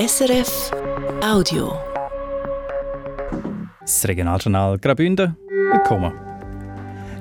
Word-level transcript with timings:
SRF 0.00 0.70
Audio. 1.22 1.74
Das 3.80 4.08
Regionaljournal 4.08 4.78
Graubünden. 4.78 5.36
Willkommen. 5.72 6.12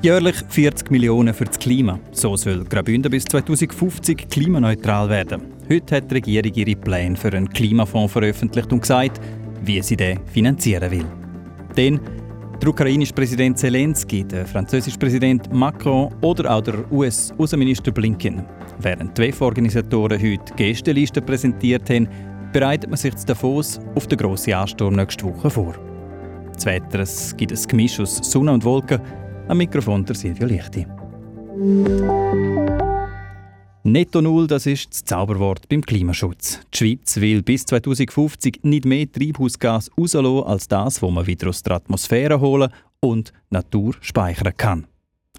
Jährlich 0.02 0.38
40 0.48 0.90
Millionen 0.90 1.34
für 1.34 1.44
das 1.44 1.60
Klima. 1.60 2.00
So 2.12 2.38
soll 2.38 2.64
Graubünden 2.64 3.12
bis 3.12 3.26
2050 3.26 4.30
klimaneutral 4.30 5.10
werden. 5.10 5.42
Heute 5.70 5.98
hat 5.98 6.10
die 6.10 6.16
Regierung 6.16 6.54
ihre 6.54 6.80
Pläne 6.80 7.18
für 7.18 7.34
einen 7.34 7.50
Klimafonds 7.50 8.14
veröffentlicht 8.14 8.72
und 8.72 8.80
gesagt, 8.80 9.20
wie 9.62 9.82
sie 9.82 9.98
den 9.98 10.26
finanzieren 10.28 10.90
will. 10.90 11.06
Denn 11.76 12.00
der 12.62 12.70
ukrainische 12.70 13.14
Präsident 13.14 13.58
Zelensky, 13.58 14.24
der 14.24 14.46
französische 14.46 14.98
Präsident 14.98 15.52
Macron 15.52 16.16
oder 16.22 16.50
auch 16.50 16.62
der 16.62 16.90
US-Außenminister 16.92 17.92
Blinken. 17.92 18.46
Während 18.80 19.18
die 19.18 19.24
WEF-Organisatoren 19.24 20.22
heute 20.22 20.54
Gästelisten 20.56 21.26
präsentiert 21.26 21.90
haben, 21.90 22.08
bereitet 22.52 22.90
man 22.90 22.98
sich 22.98 23.16
zu 23.16 23.26
Davos 23.26 23.80
auf 23.96 24.08
den 24.08 24.18
grossen 24.18 24.54
Ansturm 24.54 24.96
nächste 24.96 25.26
Woche 25.26 25.50
vor. 25.50 25.76
Das 26.54 26.66
Wetter 26.66 27.00
es 27.00 27.36
gibt 27.38 27.52
ein 27.52 27.68
Gemisch 27.68 28.00
aus 28.00 28.18
Sonne 28.18 28.52
und 28.52 28.64
Wolken. 28.64 29.00
Am 29.48 29.58
Mikrofon 29.58 30.06
der 30.06 30.16
Silvio 30.16 30.48
Lichti. 30.48 30.86
Netto 33.84 34.22
Null, 34.22 34.46
das 34.46 34.66
ist 34.66 34.92
das 34.92 35.06
Zauberwort 35.06 35.68
beim 35.70 35.82
Klimaschutz. 35.82 36.60
Die 36.74 36.78
Schweiz 36.78 37.16
will 37.18 37.42
bis 37.42 37.66
2050 37.66 38.60
nicht 38.64 38.86
mehr 38.86 39.12
Treibhausgas 39.12 39.90
rauslassen 39.98 40.44
als 40.44 40.68
das, 40.68 41.02
was 41.02 41.12
man 41.12 41.26
wieder 41.26 41.50
aus 41.50 41.64
der 41.64 41.78
Atmosphäre 41.78 42.40
holen 42.40 42.72
und 43.00 43.34
Natur 43.50 43.96
speichern 44.02 44.54
kann. 44.58 44.88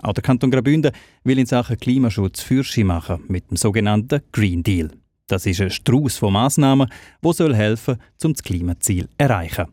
Auch 0.02 0.14
der 0.14 0.22
Kanton 0.22 0.50
Graubünden 0.50 0.92
will 1.24 1.38
in 1.38 1.46
Sachen 1.46 1.76
Klimaschutz 1.76 2.40
Fürsche 2.40 2.84
machen 2.84 3.22
mit 3.28 3.50
dem 3.50 3.56
sogenannten 3.56 4.22
Green 4.32 4.62
Deal. 4.62 4.90
Das 5.30 5.46
ist 5.46 5.60
ein 5.60 5.70
Strauß 5.70 6.16
von 6.16 6.32
Massnahmen, 6.32 6.88
der 7.22 7.32
soll 7.32 7.52
um 7.52 8.32
das 8.32 8.42
Klimaziel 8.42 9.04
zu 9.04 9.10
erreichen. 9.16 9.66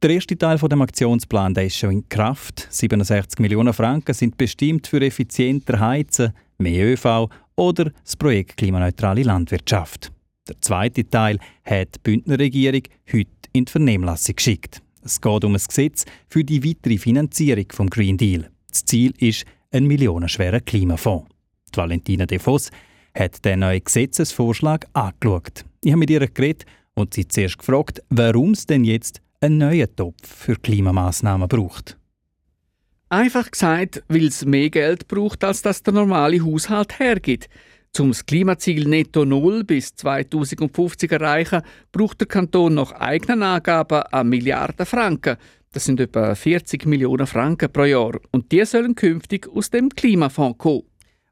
Der 0.00 0.10
erste 0.10 0.38
Teil 0.38 0.56
von 0.56 0.70
dem 0.70 0.80
Aktionsplan 0.80 1.52
der 1.52 1.66
ist 1.66 1.76
schon 1.76 1.90
in 1.90 2.08
Kraft. 2.08 2.66
67 2.70 3.38
Millionen 3.38 3.74
Franken 3.74 4.14
sind 4.14 4.38
bestimmt 4.38 4.86
für 4.86 5.02
effizienter 5.02 5.80
Heizen, 5.80 6.32
mehr 6.56 6.94
ÖV 6.94 7.28
oder 7.56 7.90
das 8.04 8.16
Projekt 8.16 8.56
Klimaneutrale 8.56 9.22
Landwirtschaft. 9.22 10.12
Der 10.48 10.58
zweite 10.62 11.06
Teil 11.08 11.38
hat 11.64 11.96
die 11.96 12.00
Bündner 12.02 12.38
Regierung 12.38 12.82
heute 13.12 13.30
in 13.52 13.66
die 13.66 13.70
Vernehmlassung 13.70 14.36
geschickt. 14.36 14.80
Es 15.02 15.20
geht 15.20 15.44
um 15.44 15.54
ein 15.54 15.62
Gesetz 15.66 16.06
für 16.26 16.42
die 16.42 16.64
weitere 16.64 16.96
Finanzierung 16.96 17.66
vom 17.70 17.90
Green 17.90 18.16
Deal. 18.16 18.48
Das 18.70 18.84
Ziel 18.86 19.12
ist 19.18 19.44
ein 19.72 19.86
millionenschwerer 19.86 20.60
Klimafonds. 20.60 21.28
Die 21.74 21.76
Valentina 21.76 22.24
De 22.24 22.38
hat 23.18 23.44
den 23.44 23.60
neuen 23.60 23.82
Gesetzesvorschlag 23.82 24.86
angeschaut. 24.92 25.64
Ich 25.82 25.92
habe 25.92 26.00
mit 26.00 26.10
ihr 26.10 26.26
geredet 26.26 26.66
und 26.94 27.14
sie 27.14 27.26
zuerst 27.26 27.58
gefragt, 27.58 28.02
warum 28.10 28.52
es 28.52 28.66
denn 28.66 28.84
jetzt 28.84 29.20
einen 29.40 29.58
neuen 29.58 29.94
Topf 29.96 30.26
für 30.26 30.56
Klimamaßnahmen 30.56 31.48
braucht. 31.48 31.96
Einfach 33.08 33.50
gesagt, 33.50 34.02
weil 34.08 34.26
es 34.26 34.44
mehr 34.44 34.70
Geld 34.70 35.06
braucht, 35.06 35.44
als 35.44 35.62
das 35.62 35.82
der 35.82 35.94
normale 35.94 36.44
Haushalt 36.44 36.98
hergibt. 36.98 37.48
Um 37.98 38.08
das 38.08 38.26
Klimaziel 38.26 38.88
Netto 38.88 39.24
Null 39.24 39.64
bis 39.64 39.94
2050 39.94 41.12
erreichen, 41.12 41.62
braucht 41.92 42.20
der 42.20 42.28
Kanton 42.28 42.74
nach 42.74 42.92
eigenen 42.92 43.42
Angaben 43.42 44.02
eine 44.02 44.28
Milliarde 44.28 44.84
Franken. 44.84 45.36
Das 45.72 45.84
sind 45.84 46.00
etwa 46.00 46.34
40 46.34 46.84
Millionen 46.84 47.26
Franken 47.26 47.72
pro 47.72 47.84
Jahr. 47.84 48.18
Und 48.32 48.52
die 48.52 48.64
sollen 48.64 48.94
künftig 48.94 49.48
aus 49.48 49.70
dem 49.70 49.88
Klimafonds 49.88 50.58
kommen. 50.58 50.82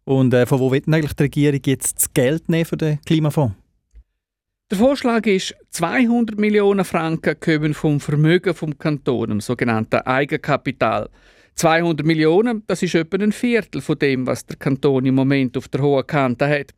Und 0.05 0.35
äh, 0.35 0.47
von 0.47 0.61
wo 0.61 0.71
wird 0.71 0.87
eigentlich 0.87 1.15
die 1.15 1.23
Regierung 1.23 1.61
jetzt 1.65 1.99
das 1.99 2.13
Geld 2.13 2.49
nehmen 2.49 2.65
für 2.65 2.77
den 2.77 3.01
Klimafonds? 3.03 3.55
Der 4.71 4.79
Vorschlag 4.79 5.27
ist, 5.27 5.55
200 5.71 6.39
Millionen 6.39 6.85
Franken 6.85 7.39
kommen 7.39 7.75
vom 7.75 8.01
Vermögen 8.01 8.55
vom 8.55 8.79
Kanton, 8.79 9.29
dem 9.29 9.41
sogenannten 9.41 10.01
Eigenkapital. 10.01 11.11
200 11.55 12.05
Millionen, 12.05 12.65
das 12.67 12.83
ist 12.83 12.95
etwa 12.95 13.23
ein 13.23 13.33
Viertel 13.33 13.81
von 13.81 13.99
dem, 13.99 14.27
was 14.27 14.47
der 14.47 14.57
Kanton 14.57 15.07
im 15.07 15.15
Moment 15.15 15.57
auf 15.57 15.69
der 15.69 15.83
hohen 15.83 16.07
Kante 16.07 16.49
hat. 16.49 16.73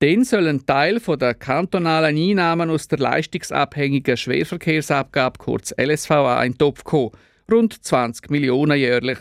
Dann 0.00 0.24
soll 0.24 0.48
ein 0.48 0.66
Teil 0.66 0.98
von 0.98 1.18
der 1.18 1.34
kantonalen 1.34 2.16
Einnahmen 2.16 2.70
aus 2.70 2.88
der 2.88 2.98
leistungsabhängigen 2.98 4.16
Schwerverkehrsabgabe, 4.16 5.38
kurz 5.38 5.74
LSVA, 5.78 6.42
in 6.42 6.52
den 6.52 6.58
Topf 6.58 6.84
kommen. 6.84 7.10
Rund 7.50 7.84
20 7.84 8.30
Millionen 8.30 8.78
jährlich. 8.78 9.18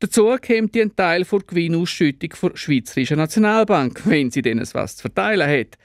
Dazu 0.00 0.26
kommt 0.26 0.76
ein 0.76 0.94
Teil 0.94 1.24
der 1.24 1.38
Gewinnausschüttung 1.40 2.30
der 2.40 2.56
Schweizerischen 2.56 3.16
Nationalbank, 3.16 4.02
wenn 4.04 4.30
sie 4.30 4.42
denn 4.42 4.62
was 4.72 4.96
zu 4.96 5.02
verteilen 5.02 5.48
hat. 5.48 5.76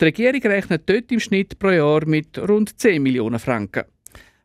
Die 0.00 0.04
Regierung 0.04 0.42
rechnet 0.42 0.88
dort 0.88 1.10
im 1.10 1.18
Schnitt 1.18 1.58
pro 1.58 1.70
Jahr 1.70 2.06
mit 2.06 2.38
rund 2.38 2.78
10 2.78 3.02
Millionen 3.02 3.40
Franken. 3.40 3.84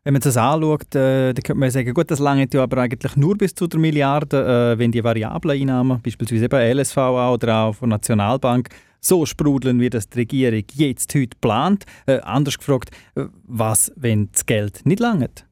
Wenn 0.02 0.14
man 0.14 0.22
das 0.22 0.36
anschaut, 0.36 0.92
äh, 0.96 1.32
dann 1.32 1.42
könnte 1.42 1.54
man 1.54 1.70
sagen, 1.70 1.94
gut, 1.94 2.10
das 2.10 2.18
lange 2.18 2.48
ja 2.52 2.62
aber 2.64 2.78
eigentlich 2.78 3.14
nur 3.14 3.38
bis 3.38 3.54
zu 3.54 3.68
der 3.68 3.78
Milliarde, 3.78 4.72
äh, 4.74 4.78
wenn 4.78 4.90
die 4.90 5.04
variablen 5.04 5.60
Einnahmen, 5.60 6.02
beispielsweise 6.02 6.46
eben 6.46 6.78
LSVA 6.78 7.32
oder 7.32 7.56
auch 7.58 7.74
von 7.76 7.90
Nationalbank, 7.90 8.70
so 9.00 9.24
sprudeln, 9.26 9.78
wie 9.78 9.90
das 9.90 10.08
die 10.08 10.18
Regierung 10.18 10.64
jetzt 10.72 11.14
heute 11.14 11.36
plant. 11.40 11.84
Äh, 12.06 12.18
anders 12.20 12.58
gefragt, 12.58 12.90
äh, 13.14 13.26
was, 13.44 13.92
wenn 13.94 14.30
das 14.32 14.46
Geld 14.46 14.84
nicht 14.84 14.98
langt? 14.98 15.46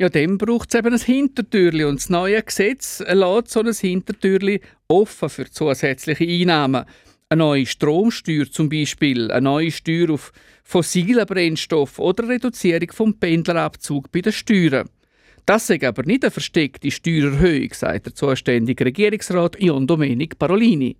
Ja, 0.00 0.08
dem 0.08 0.38
braucht 0.38 0.72
es 0.72 0.78
eben 0.78 0.94
ein 0.94 0.98
Hintertürli 0.98 1.84
und 1.84 2.00
das 2.00 2.08
neue 2.08 2.42
Gesetz 2.42 3.04
lässt 3.06 3.50
so 3.50 3.60
ein 3.60 3.70
Hintertürli 3.70 4.62
offen 4.88 5.28
für 5.28 5.50
zusätzliche 5.50 6.24
Einnahmen. 6.24 6.86
Eine 7.28 7.38
neue 7.38 7.66
Stromsteuer 7.66 8.50
zum 8.50 8.70
Beispiel, 8.70 9.30
eine 9.30 9.42
neue 9.42 9.70
Steuer 9.70 10.08
auf 10.08 10.32
fossilen 10.64 11.26
Brennstoff 11.26 11.98
oder 11.98 12.26
Reduzierung 12.26 12.90
vom 12.92 13.18
Pendlerabzug 13.18 14.10
bei 14.10 14.22
den 14.22 14.32
Steuern. 14.32 14.88
Das 15.44 15.68
ist 15.68 15.84
aber 15.84 16.02
nicht 16.04 16.24
eine 16.24 16.30
versteckte 16.30 16.90
Steuererhöhung, 16.90 17.68
sagt 17.74 18.06
der 18.06 18.14
zuständige 18.14 18.86
Regierungsrat 18.86 19.60
Ion 19.60 19.86
Domenic 19.86 20.38
Parolini. 20.38 20.96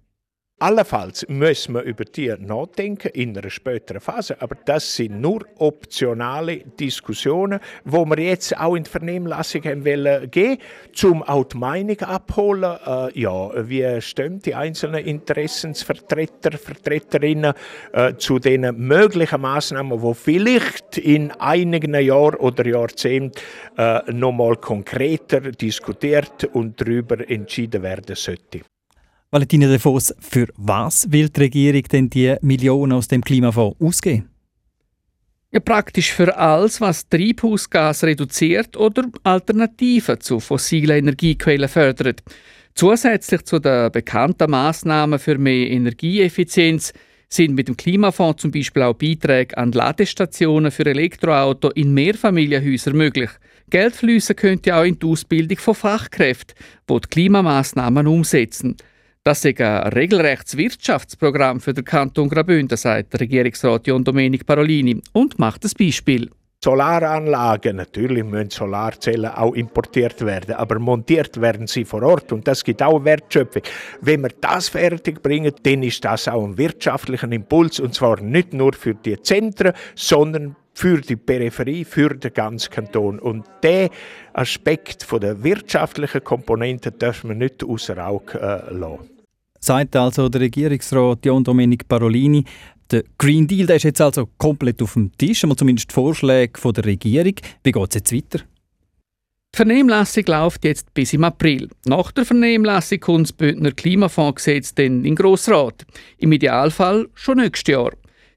Allenfalls 0.62 1.24
müssen 1.26 1.74
wir 1.74 1.80
über 1.84 2.04
die 2.04 2.34
nachdenken 2.38 3.08
in 3.14 3.34
einer 3.34 3.48
späteren 3.48 3.98
Phase, 3.98 4.36
aber 4.42 4.56
das 4.66 4.94
sind 4.94 5.18
nur 5.18 5.46
optionale 5.56 6.58
Diskussionen, 6.58 7.60
wo 7.86 8.04
wir 8.04 8.18
jetzt 8.18 8.54
auch 8.58 8.74
in 8.74 8.84
die 8.84 8.90
Vernehmlassung 8.90 9.64
haben 9.64 9.86
wollen 9.86 10.30
gehen, 10.30 10.58
zum 10.92 11.22
auch 11.22 11.44
die 11.44 11.56
Meinung 11.56 11.98
abholen. 12.00 12.76
Äh, 12.86 13.18
ja, 13.18 13.68
wie 13.70 14.02
stehen 14.02 14.40
die 14.40 14.54
einzelnen 14.54 15.02
Interessensvertreter, 15.02 16.58
Vertreterinnen 16.58 17.54
äh, 17.94 18.16
zu 18.16 18.38
den 18.38 18.76
möglichen 18.76 19.40
Maßnahmen, 19.40 20.02
wo 20.02 20.12
vielleicht 20.12 20.98
in 20.98 21.30
einigen 21.40 21.94
Jahren 21.94 22.34
oder 22.34 22.66
Jahrzehnten 22.66 23.40
äh, 23.78 24.12
nochmal 24.12 24.56
konkreter 24.56 25.40
diskutiert 25.40 26.44
und 26.52 26.78
darüber 26.78 27.26
entschieden 27.30 27.82
werden 27.82 28.14
sollte. 28.14 28.60
Valentina 29.32 29.68
De 29.68 29.78
Vos, 29.78 30.12
für 30.18 30.48
was 30.56 31.06
will 31.12 31.28
die 31.28 31.40
Regierung 31.40 31.82
denn 31.84 32.10
die 32.10 32.34
Millionen 32.42 32.92
aus 32.92 33.06
dem 33.06 33.22
Klimafonds 33.22 33.80
ausgeben? 33.80 34.28
Ja, 35.52 35.60
praktisch 35.60 36.12
für 36.12 36.36
alles, 36.36 36.80
was 36.80 37.08
Treibhausgas 37.08 38.02
reduziert 38.02 38.76
oder 38.76 39.04
Alternativen 39.22 40.20
zu 40.20 40.40
fossilen 40.40 40.98
Energiequellen 40.98 41.68
fördert. 41.68 42.24
Zusätzlich 42.74 43.44
zu 43.44 43.60
den 43.60 43.92
bekannten 43.92 44.50
Maßnahmen 44.50 45.20
für 45.20 45.38
mehr 45.38 45.70
Energieeffizienz 45.70 46.92
sind 47.28 47.54
mit 47.54 47.68
dem 47.68 47.76
Klimafonds 47.76 48.42
zum 48.42 48.50
Beispiel 48.50 48.82
auch 48.82 48.94
Beiträge 48.94 49.56
an 49.56 49.70
Ladestationen 49.70 50.72
für 50.72 50.86
Elektroautos 50.86 51.72
in 51.76 51.94
Mehrfamilienhäusern 51.94 52.96
möglich. 52.96 53.30
Geld 53.70 53.94
fließen 53.94 54.34
könnte 54.34 54.74
auch 54.74 54.82
in 54.82 54.98
die 54.98 55.06
Ausbildung 55.06 55.58
von 55.58 55.76
Fachkräften, 55.76 56.56
die 56.88 56.94
die 56.94 57.08
Klimamaßnahmen 57.08 58.08
umsetzen. 58.08 58.76
Das 59.22 59.44
ist 59.44 59.60
ein 59.60 59.88
regelrechtes 59.88 60.56
Wirtschaftsprogramm 60.56 61.60
für 61.60 61.74
den 61.74 61.84
Kanton 61.84 62.30
Graubünden, 62.30 62.78
sagt 62.78 63.20
Regierungsrat 63.20 63.86
John 63.86 64.02
Domenic 64.02 64.46
Parolini 64.46 65.02
und 65.12 65.38
macht 65.38 65.62
ein 65.62 65.70
Beispiel. 65.78 66.30
Solaranlagen, 66.64 67.76
natürlich 67.76 68.24
müssen 68.24 68.48
Solarzellen 68.48 69.30
auch 69.30 69.52
importiert 69.52 70.24
werden, 70.24 70.54
aber 70.54 70.78
montiert 70.78 71.38
werden 71.38 71.66
sie 71.66 71.84
vor 71.84 72.02
Ort 72.02 72.32
und 72.32 72.48
das 72.48 72.64
gibt 72.64 72.82
auch 72.82 73.04
Wertschöpfung. 73.04 73.62
Wenn 74.00 74.22
wir 74.22 74.30
das 74.40 74.70
fertig 74.70 75.22
bringen, 75.22 75.52
dann 75.64 75.82
ist 75.82 76.02
das 76.02 76.26
auch 76.26 76.42
ein 76.42 76.56
wirtschaftlicher 76.56 77.30
Impuls 77.30 77.78
und 77.78 77.94
zwar 77.94 78.22
nicht 78.22 78.54
nur 78.54 78.72
für 78.72 78.94
die 78.94 79.20
Zentren, 79.20 79.74
sondern 79.94 80.56
für 80.72 81.00
die 81.00 81.16
Peripherie, 81.16 81.84
für 81.84 82.10
den 82.10 82.32
ganzen 82.32 82.70
Kanton. 82.70 83.18
Und 83.18 83.44
der 83.62 83.90
Aspekt 84.32 85.02
von 85.02 85.20
der 85.20 85.42
wirtschaftlichen 85.42 86.24
Komponente 86.24 86.92
dürfen 86.92 87.30
wir 87.30 87.36
nicht 87.36 87.64
außer 87.64 88.06
Auge 88.06 88.38
äh, 88.38 88.72
lassen. 88.72 89.10
Sagt 89.58 89.94
also 89.94 90.28
der 90.28 90.40
Regierungsrat 90.40 91.24
John 91.24 91.44
Domenic 91.44 91.86
Parolini. 91.86 92.44
Der 92.90 93.04
Green 93.18 93.46
Deal 93.46 93.66
der 93.66 93.76
ist 93.76 93.84
jetzt 93.84 94.00
also 94.00 94.28
komplett 94.38 94.82
auf 94.82 94.94
dem 94.94 95.12
Tisch, 95.16 95.44
einmal 95.44 95.56
zumindest 95.56 95.92
Vorschläge 95.92 96.58
von 96.58 96.72
der 96.72 96.84
Regierung. 96.86 97.34
Wie 97.62 97.72
geht 97.72 97.88
es 97.90 97.94
jetzt 97.94 98.12
weiter? 98.12 98.44
Die 99.52 99.56
Vernehmlassung 99.56 100.24
läuft 100.26 100.64
jetzt 100.64 100.94
bis 100.94 101.12
im 101.12 101.24
April. 101.24 101.68
Nach 101.84 102.12
der 102.12 102.24
Vernehmlassung 102.24 103.00
kommt 103.00 103.26
das 103.26 103.32
Bündner 103.32 103.72
Klimafondsgesetz 103.72 104.74
dann 104.74 104.86
in 104.86 105.02
den 105.02 105.14
Grossrat. 105.16 105.84
Im 106.18 106.32
Idealfall 106.32 107.08
schon 107.14 107.38
nächstes 107.38 107.72
Jahr. 107.72 107.90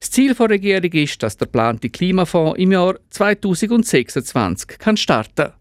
Das 0.04 0.12
Ziel 0.12 0.34
der 0.34 0.50
Regierung 0.50 0.92
ist, 0.92 1.24
dass 1.24 1.38
der 1.38 1.48
geplante 1.48 1.90
Klimafonds 1.90 2.60
im 2.60 2.74
Jahr 2.74 2.96
2026 3.10 4.78
kann 4.78 4.98
starten 4.98 5.34
kann. 5.36 5.54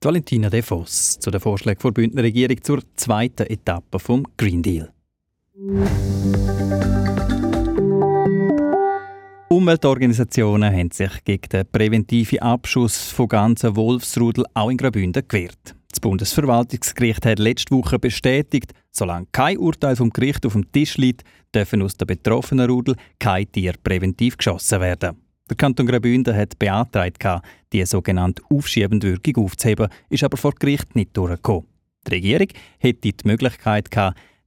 Valentina 0.00 0.48
De 0.48 0.62
Vos 0.62 1.18
zu 1.18 1.28
den 1.32 1.40
Vorschlägen 1.40 1.80
der 1.82 1.90
Bündner 1.90 2.22
Regierung 2.22 2.62
zur 2.62 2.80
zweiten 2.94 3.48
Etappe 3.48 3.98
vom 3.98 4.24
Green 4.36 4.62
Deal. 4.62 4.92
Umweltorganisationen 9.48 10.72
haben 10.72 10.92
sich 10.92 11.24
gegen 11.24 11.48
den 11.48 11.66
präventiven 11.66 12.38
Abschuss 12.38 13.10
von 13.10 13.26
ganzen 13.26 13.74
Wolfsrudel 13.74 14.44
auch 14.54 14.70
in 14.70 14.76
Graubünden 14.76 15.26
gewehrt. 15.26 15.74
Das 15.90 15.98
Bundesverwaltungsgericht 15.98 17.26
hat 17.26 17.40
letzte 17.40 17.74
Woche 17.74 17.98
bestätigt, 17.98 18.74
solange 18.98 19.26
kein 19.32 19.58
Urteil 19.58 19.96
vom 19.96 20.10
Gericht 20.10 20.44
auf 20.44 20.52
dem 20.52 20.70
Tisch 20.72 20.96
liegt, 20.96 21.24
dürfen 21.54 21.82
aus 21.82 21.96
der 21.96 22.06
betroffenen 22.06 22.68
Rudel 22.68 22.96
kein 23.18 23.50
Tier 23.50 23.74
präventiv 23.82 24.36
geschossen 24.36 24.80
werden. 24.80 25.16
Der 25.48 25.56
Kanton 25.56 25.86
Graubünden 25.86 26.36
hat 26.36 26.58
beantragt, 26.58 27.24
die 27.72 27.84
sogenannte 27.86 28.42
aufschiebende 28.50 29.12
Wirkung 29.12 29.44
aufzuheben, 29.44 29.88
ist 30.10 30.24
aber 30.24 30.36
vor 30.36 30.52
Gericht 30.52 30.94
nicht 30.94 31.16
durchgekommen. 31.16 31.66
Die 32.06 32.14
Regierung 32.14 32.48
hätte 32.78 33.12
die 33.12 33.14
Möglichkeit 33.24 33.88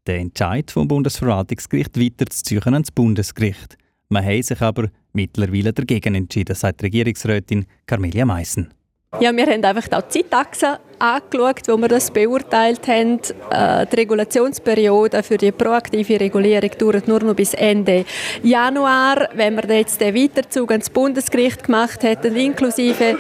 den 0.08 0.22
Entscheid 0.22 0.70
vom 0.70 0.88
Bundesverwaltungsgericht 0.88 2.00
weiterzuziehen 2.00 2.74
ans 2.74 2.92
Bundesgericht. 2.92 3.78
Man 4.10 4.26
hat 4.26 4.46
sich 4.46 4.62
aber 4.62 4.90
mittlerweile 5.14 5.74
dagegen 5.74 6.16
entschieden, 6.16 6.56
sagt 6.56 6.84
Regierungsrätin 6.84 7.66
Carmelia 7.86 8.26
Meissen. 8.26 8.74
Ja, 9.20 9.36
wir 9.36 9.46
haben 9.46 9.64
einfach 9.64 9.92
auch 9.92 10.08
die 10.08 10.22
Zeitachse 10.22 10.80
angeschaut, 11.02 11.68
wo 11.68 11.78
wir 11.78 11.88
das 11.88 12.12
beurteilt 12.12 12.88
haben. 12.88 13.20
Äh, 13.50 13.86
die 13.88 13.96
Regulationsperiode 13.96 15.24
für 15.24 15.38
die 15.38 15.52
proaktive 15.52 16.20
Regulierung 16.20 16.70
dauert 16.78 17.08
nur 17.08 17.20
noch 17.22 17.36
bis 17.36 17.54
Ende 17.54 18.06
Januar. 18.44 19.30
Wenn 19.34 19.56
wir 19.56 19.78
jetzt 19.78 20.00
den 20.00 20.16
Weiterzug 20.16 20.72
ans 20.72 20.90
Bundesgericht 20.90 21.64
gemacht 21.64 22.04
hätten, 22.04 22.36
inklusive 22.36 23.18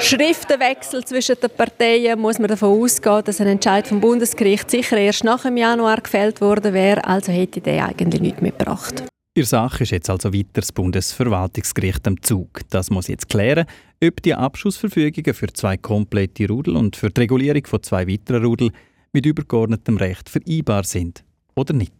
Schriftenwechsel 0.00 1.04
zwischen 1.04 1.36
den 1.40 1.50
Parteien, 1.50 2.18
muss 2.18 2.38
man 2.38 2.48
davon 2.48 2.82
ausgehen, 2.82 3.22
dass 3.24 3.40
ein 3.40 3.46
Entscheid 3.46 3.86
vom 3.86 4.00
Bundesgericht 4.00 4.70
sicher 4.70 4.96
erst 4.96 5.24
nach 5.24 5.42
dem 5.42 5.56
Januar 5.56 6.00
gefällt 6.00 6.40
worden 6.40 6.74
wäre. 6.74 7.04
Also 7.04 7.32
hätte 7.32 7.60
der 7.60 7.86
eigentlich 7.86 8.20
nichts 8.20 8.42
mehr 8.42 8.52
Ihre 9.34 9.46
Sache 9.46 9.84
ist 9.84 9.92
jetzt 9.92 10.10
also 10.10 10.34
weiter 10.34 10.60
das 10.60 10.72
Bundesverwaltungsgericht 10.72 12.06
am 12.06 12.20
Zug. 12.20 12.60
Das 12.68 12.90
muss 12.90 13.08
jetzt 13.08 13.30
klären, 13.30 13.64
ob 14.04 14.20
die 14.20 14.34
Abschussverfügungen 14.34 15.32
für 15.32 15.50
zwei 15.54 15.78
komplette 15.78 16.46
Rudel 16.48 16.76
und 16.76 16.96
für 16.96 17.08
die 17.08 17.22
Regulierung 17.22 17.66
von 17.66 17.82
zwei 17.82 18.06
weiteren 18.06 18.44
Rudel 18.44 18.72
mit 19.14 19.24
übergeordnetem 19.24 19.96
Recht 19.96 20.28
vereinbar 20.28 20.84
sind 20.84 21.24
oder 21.54 21.72
nicht. 21.72 21.94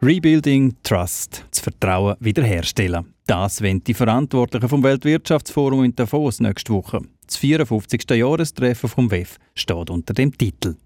Rebuilding 0.00 0.76
Trust, 0.82 1.44
das 1.50 1.60
Vertrauen 1.60 2.16
wiederherstellen. 2.20 3.12
Das 3.26 3.60
wollen 3.62 3.84
die 3.84 3.92
Verantwortlichen 3.92 4.70
vom 4.70 4.82
Weltwirtschaftsforum 4.82 5.84
in 5.84 5.94
Davos 5.94 6.40
nächste 6.40 6.72
Woche. 6.72 7.02
Das 7.26 7.36
54. 7.36 8.08
Jahrestreffen 8.12 8.88
vom 8.88 9.10
WEF 9.10 9.36
steht 9.54 9.90
unter 9.90 10.14
dem 10.14 10.36
Titel. 10.38 10.76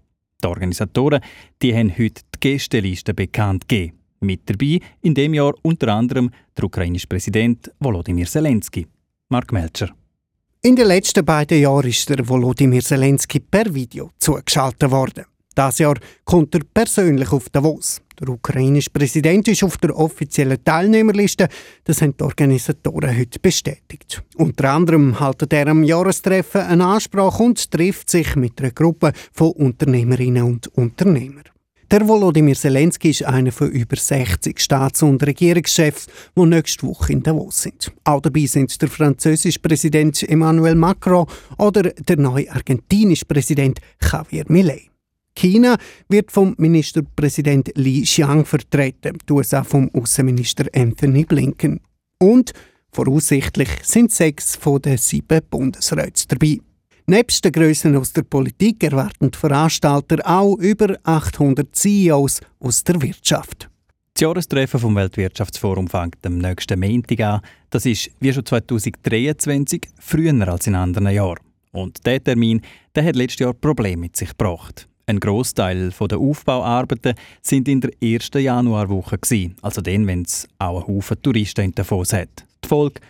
Die 0.43 0.47
Organisatoren 0.47 1.21
die 1.61 1.73
haben 1.73 1.91
heute 1.91 2.21
die 2.33 2.39
Gästeliste 2.39 3.13
bekannt 3.13 3.67
gegeben. 3.67 3.97
Mit 4.21 4.49
dabei 4.49 4.79
in 5.01 5.13
dem 5.13 5.33
Jahr 5.33 5.53
unter 5.61 5.89
anderem 5.89 6.31
der 6.57 6.65
ukrainische 6.65 7.07
Präsident 7.07 7.71
Volodymyr 7.79 8.25
Zelensky. 8.25 8.87
Mark 9.29 9.51
Melcher. 9.51 9.89
In 10.61 10.75
den 10.75 10.87
letzten 10.87 11.23
beiden 11.23 11.59
Jahren 11.59 11.87
ist 11.87 12.09
der 12.09 12.27
Volodymyr 12.27 12.81
Zelensky 12.81 13.39
per 13.39 13.73
Video 13.73 14.11
zugeschaltet 14.19 14.89
worden. 14.89 15.25
Das 15.53 15.79
Jahr 15.79 15.95
kommt 16.23 16.55
er 16.55 16.61
persönlich 16.73 17.31
auf 17.31 17.49
Davos. 17.49 18.01
Der 18.19 18.29
ukrainische 18.29 18.89
Präsident 18.89 19.47
ist 19.47 19.63
auf 19.63 19.77
der 19.77 19.95
offiziellen 19.97 20.63
Teilnehmerliste. 20.63 21.49
Das 21.83 22.01
haben 22.01 22.15
die 22.17 22.23
Organisatoren 22.23 23.17
heute 23.17 23.39
bestätigt. 23.39 24.23
Unter 24.35 24.71
anderem 24.71 25.19
haltet 25.19 25.51
er 25.51 25.67
am 25.67 25.83
Jahrestreffen 25.83 26.61
eine 26.61 26.85
Ansprache 26.85 27.43
und 27.43 27.69
trifft 27.69 28.09
sich 28.09 28.35
mit 28.35 28.59
einer 28.61 28.71
Gruppe 28.71 29.11
von 29.33 29.51
Unternehmerinnen 29.51 30.43
und 30.43 30.67
Unternehmern. 30.69 31.43
Der 31.91 32.07
Volodymyr 32.07 32.55
Zelensky 32.55 33.11
ist 33.11 33.25
einer 33.25 33.51
von 33.51 33.69
über 33.69 33.95
60 33.95 34.59
Staats- 34.59 35.03
und 35.03 35.21
Regierungschefs, 35.21 36.07
die 36.35 36.45
nächste 36.45 36.87
Woche 36.87 37.13
in 37.13 37.21
Davos 37.21 37.61
sind. 37.61 37.91
Auch 38.03 38.21
dabei 38.21 38.47
sind 38.47 38.81
der 38.81 38.89
französische 38.89 39.59
Präsident 39.59 40.23
Emmanuel 40.27 40.75
Macron 40.75 41.27
oder 41.59 41.83
der 41.83 42.17
neue 42.17 42.51
argentinische 42.51 43.25
Präsident 43.25 43.79
Javier 44.01 44.45
Milei. 44.47 44.89
China 45.35 45.77
wird 46.09 46.31
vom 46.31 46.55
Ministerpräsident 46.57 47.71
Li 47.75 48.03
Xiang 48.03 48.45
vertreten, 48.45 49.17
die 49.27 49.33
USA 49.33 49.63
vom 49.63 49.89
Außenminister 49.93 50.65
Anthony 50.73 51.25
Blinken. 51.25 51.81
Und 52.19 52.53
voraussichtlich 52.91 53.69
sind 53.83 54.11
sechs 54.11 54.55
von 54.55 54.81
den 54.81 54.97
sieben 54.97 55.41
Bundesräten 55.49 56.25
dabei. 56.29 56.59
Nebst 57.07 57.45
den 57.45 57.51
Grössen 57.51 57.95
aus 57.95 58.13
der 58.13 58.23
Politik 58.23 58.83
erwarten 58.83 59.29
die 59.29 59.37
Veranstalter 59.37 60.17
auch 60.25 60.57
über 60.57 60.97
800 61.03 61.75
CEOs 61.75 62.41
aus 62.59 62.83
der 62.83 62.99
Wirtschaft. 62.99 63.69
Das 64.15 64.21
Jahrestreffen 64.21 64.79
vom 64.79 64.95
Weltwirtschaftsforum 64.95 65.87
fängt 65.87 66.25
am 66.25 66.37
nächsten 66.37 66.79
Montag 66.79 67.19
an. 67.19 67.41
Das 67.69 67.85
ist, 67.85 68.09
wie 68.21 68.33
schon 68.33 68.45
2023, 68.45 69.89
früher 69.99 70.47
als 70.47 70.67
in 70.67 70.75
anderen 70.75 71.09
Jahren. 71.09 71.43
Und 71.73 72.03
der 72.05 72.23
Termin 72.23 72.61
der 72.95 73.03
hat 73.03 73.17
letztes 73.17 73.39
Jahr 73.39 73.53
Probleme 73.53 74.03
mit 74.03 74.15
sich 74.15 74.29
gebracht. 74.29 74.87
Ein 75.07 75.19
Großteil 75.19 75.91
der 75.91 76.17
Aufbauarbeiten 76.17 77.13
sind 77.41 77.67
in 77.67 77.79
der 77.79 77.91
ersten 78.01 78.41
Januarwoche 78.41 79.19
also 79.61 79.81
dann, 79.81 80.07
wenn 80.07 80.23
es 80.23 80.47
auch 80.57 80.87
einen 80.87 80.97
Haufen 80.97 81.21
Touristen 81.21 81.65
in 81.65 81.71
Davos 81.73 82.11
hat. 82.13 82.43
Die 82.63 82.67
Folge 82.67 83.01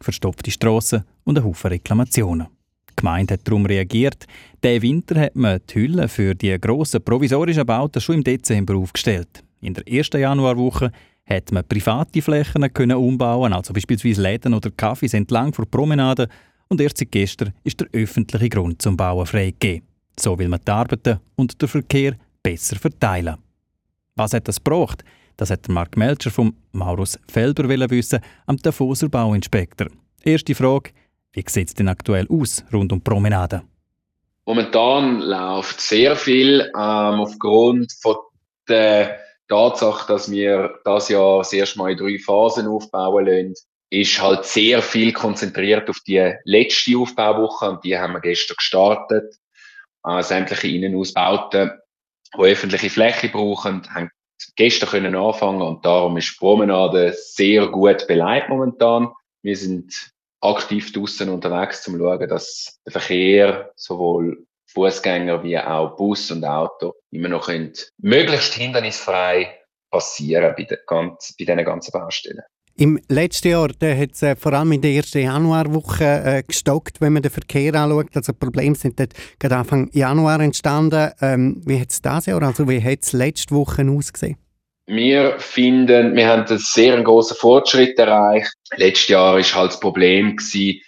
verstopfte 0.00 0.50
Strassen 0.50 1.04
und 1.22 1.38
ein 1.38 1.44
Haufen 1.44 1.68
Reklamationen. 1.68 2.48
Die 2.90 2.96
Gemeinde 2.96 3.34
hat 3.34 3.46
darum 3.46 3.66
reagiert. 3.66 4.26
Diesen 4.64 4.82
Winter 4.82 5.20
hat 5.20 5.36
man 5.36 5.60
die 5.70 5.74
Hüllen 5.74 6.08
für 6.08 6.34
die 6.34 6.58
grossen 6.60 7.04
provisorischen 7.04 7.66
Bauten 7.66 8.00
schon 8.00 8.16
im 8.16 8.24
Dezember 8.24 8.74
aufgestellt. 8.74 9.44
In 9.60 9.74
der 9.74 9.86
ersten 9.86 10.20
Januarwoche 10.20 10.90
hat 11.24 11.52
man 11.52 11.66
private 11.66 12.20
Flächen 12.20 12.72
können 12.72 12.96
umbauen, 12.96 13.52
also 13.52 13.72
beispielsweise 13.72 14.22
Läden 14.22 14.54
oder 14.54 14.70
Cafés 14.70 15.16
entlang 15.16 15.52
vor 15.52 15.66
Promenaden. 15.66 16.26
Und 16.66 16.80
erst 16.80 16.98
seit 16.98 17.12
gestern 17.12 17.52
ist 17.62 17.80
der 17.80 17.88
öffentliche 17.92 18.48
Grund 18.48 18.82
zum 18.82 18.96
Bauen 18.96 19.24
freigegeben. 19.24 19.93
So 20.18 20.38
will 20.38 20.48
man 20.48 20.60
die 20.66 20.70
Arbeiten 20.70 21.20
und 21.36 21.60
den 21.60 21.68
Verkehr 21.68 22.16
besser 22.42 22.76
verteilen. 22.76 23.36
Was 24.16 24.32
hat 24.32 24.46
das 24.48 24.62
gebraucht? 24.62 25.04
Das 25.36 25.50
hat 25.50 25.68
Mark 25.68 25.96
Melcher 25.96 26.30
vom 26.30 26.54
Maurus 26.72 27.18
Felber 27.28 27.68
wissen, 27.90 28.20
am 28.46 28.56
Davoser 28.56 29.08
Bauinspektor. 29.08 29.88
Erste 30.22 30.54
Frage, 30.54 30.90
wie 31.32 31.44
sieht 31.48 31.68
es 31.68 31.74
denn 31.74 31.88
aktuell 31.88 32.26
aus 32.28 32.64
rund 32.72 32.92
um 32.92 33.00
Promenade? 33.00 33.62
Momentan 34.46 35.20
läuft 35.20 35.80
sehr 35.80 36.14
viel 36.14 36.60
ähm, 36.60 37.20
aufgrund 37.20 37.92
von 38.00 38.16
der 38.68 39.18
Tatsache, 39.48 40.06
dass 40.06 40.30
wir 40.30 40.74
das 40.84 41.08
Jahr 41.08 41.38
das 41.38 41.52
erste 41.52 41.78
Mal 41.78 41.92
in 41.92 41.98
drei 41.98 42.18
Phasen 42.18 42.68
aufbauen 42.68 43.26
lassen, 43.26 43.54
ist 43.90 44.20
halt 44.20 44.44
sehr 44.44 44.82
viel 44.82 45.12
konzentriert 45.12 45.88
auf 45.90 45.98
die 46.06 46.34
letzte 46.44 46.98
Aufbauwoche 46.98 47.70
und 47.70 47.84
die 47.84 47.98
haben 47.98 48.12
wir 48.12 48.20
gestern 48.20 48.56
gestartet 48.56 49.34
äh, 50.04 50.22
sämtliche 50.22 50.68
Innenausbauten, 50.68 51.72
die 52.36 52.42
öffentliche 52.42 52.90
Fläche 52.90 53.28
brauchen, 53.28 53.82
haben 53.94 54.10
gestern 54.56 54.88
können 54.88 55.14
anfangen 55.14 55.62
und 55.62 55.84
darum 55.84 56.16
ist 56.16 56.32
die 56.32 56.38
Promenade 56.38 57.12
sehr 57.16 57.66
gut 57.68 58.06
beleidigt 58.06 58.48
momentan. 58.48 59.12
Wir 59.42 59.56
sind 59.56 60.10
aktiv 60.40 60.92
draußen 60.92 61.28
unterwegs, 61.28 61.86
um 61.88 61.94
zu 61.94 62.00
schauen, 62.00 62.28
dass 62.28 62.80
der 62.84 62.92
Verkehr 62.92 63.72
sowohl 63.76 64.46
Fußgänger 64.72 65.42
wie 65.42 65.58
auch 65.58 65.96
Bus 65.96 66.30
und 66.30 66.44
Auto 66.44 66.94
immer 67.10 67.28
noch 67.28 67.48
möglichst 67.98 68.54
hindernisfrei 68.54 69.60
passieren 69.90 70.54
bei, 70.56 70.64
den, 70.64 70.78
bei 70.88 71.16
diesen 71.38 71.64
ganzen 71.64 71.92
Baustellen. 71.92 72.42
Im 72.76 72.98
letzten 73.08 73.48
Jahr 73.48 73.68
hat 73.68 74.10
es 74.12 74.22
äh, 74.22 74.34
vor 74.34 74.52
allem 74.52 74.72
in 74.72 74.80
der 74.80 74.90
ersten 74.90 75.22
Januarwoche 75.22 76.04
äh, 76.04 76.42
gestockt, 76.42 77.00
wenn 77.00 77.12
man 77.12 77.22
den 77.22 77.30
Verkehr 77.30 77.72
anschaut. 77.74 78.08
Also 78.14 78.32
Probleme 78.32 78.74
sind 78.74 78.98
dort 78.98 79.12
gerade 79.38 79.56
Anfang 79.56 79.90
Januar 79.92 80.40
entstanden. 80.40 81.12
Ähm, 81.20 81.62
wie 81.64 81.80
hat 81.80 81.90
es 81.90 82.02
das 82.02 82.26
Jahr, 82.26 82.42
also 82.42 82.68
wie 82.68 82.82
hat 82.82 83.02
es 83.02 83.12
letzte 83.12 83.54
Woche 83.54 83.88
ausgesehen? 83.88 84.38
Wir 84.86 85.38
finden, 85.38 86.16
wir 86.16 86.26
haben 86.26 86.46
einen 86.46 86.58
sehr 86.58 87.00
großen 87.00 87.36
Fortschritt 87.36 87.96
erreicht. 87.96 88.52
Letztes 88.76 89.08
Jahr 89.08 89.36
war 89.36 89.42
halt 89.42 89.70
das 89.70 89.80
Problem 89.80 90.36
gewesen, 90.36 90.80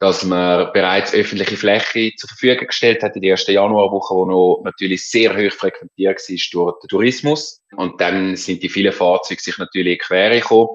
dass 0.00 0.24
man 0.24 0.72
bereits 0.72 1.14
öffentliche 1.14 1.56
Fläche 1.56 2.10
zur 2.16 2.28
Verfügung 2.28 2.66
gestellt 2.66 3.04
hat 3.04 3.14
in 3.14 3.22
der 3.22 3.32
ersten 3.32 3.52
Januarwoche, 3.52 4.14
wo 4.14 4.24
noch 4.24 4.62
natürlich 4.64 5.08
sehr 5.08 5.30
hoch 5.36 5.52
frequentiert 5.52 6.18
war 6.18 6.64
durch 6.64 6.80
den 6.80 6.88
Tourismus. 6.88 7.62
Und 7.76 8.00
dann 8.00 8.34
sind 8.34 8.64
die 8.64 8.68
vielen 8.68 8.92
Fahrzeuge 8.92 9.40
sich 9.40 9.56
natürlich 9.58 10.00
quer 10.00 10.30
gekommen. 10.30 10.70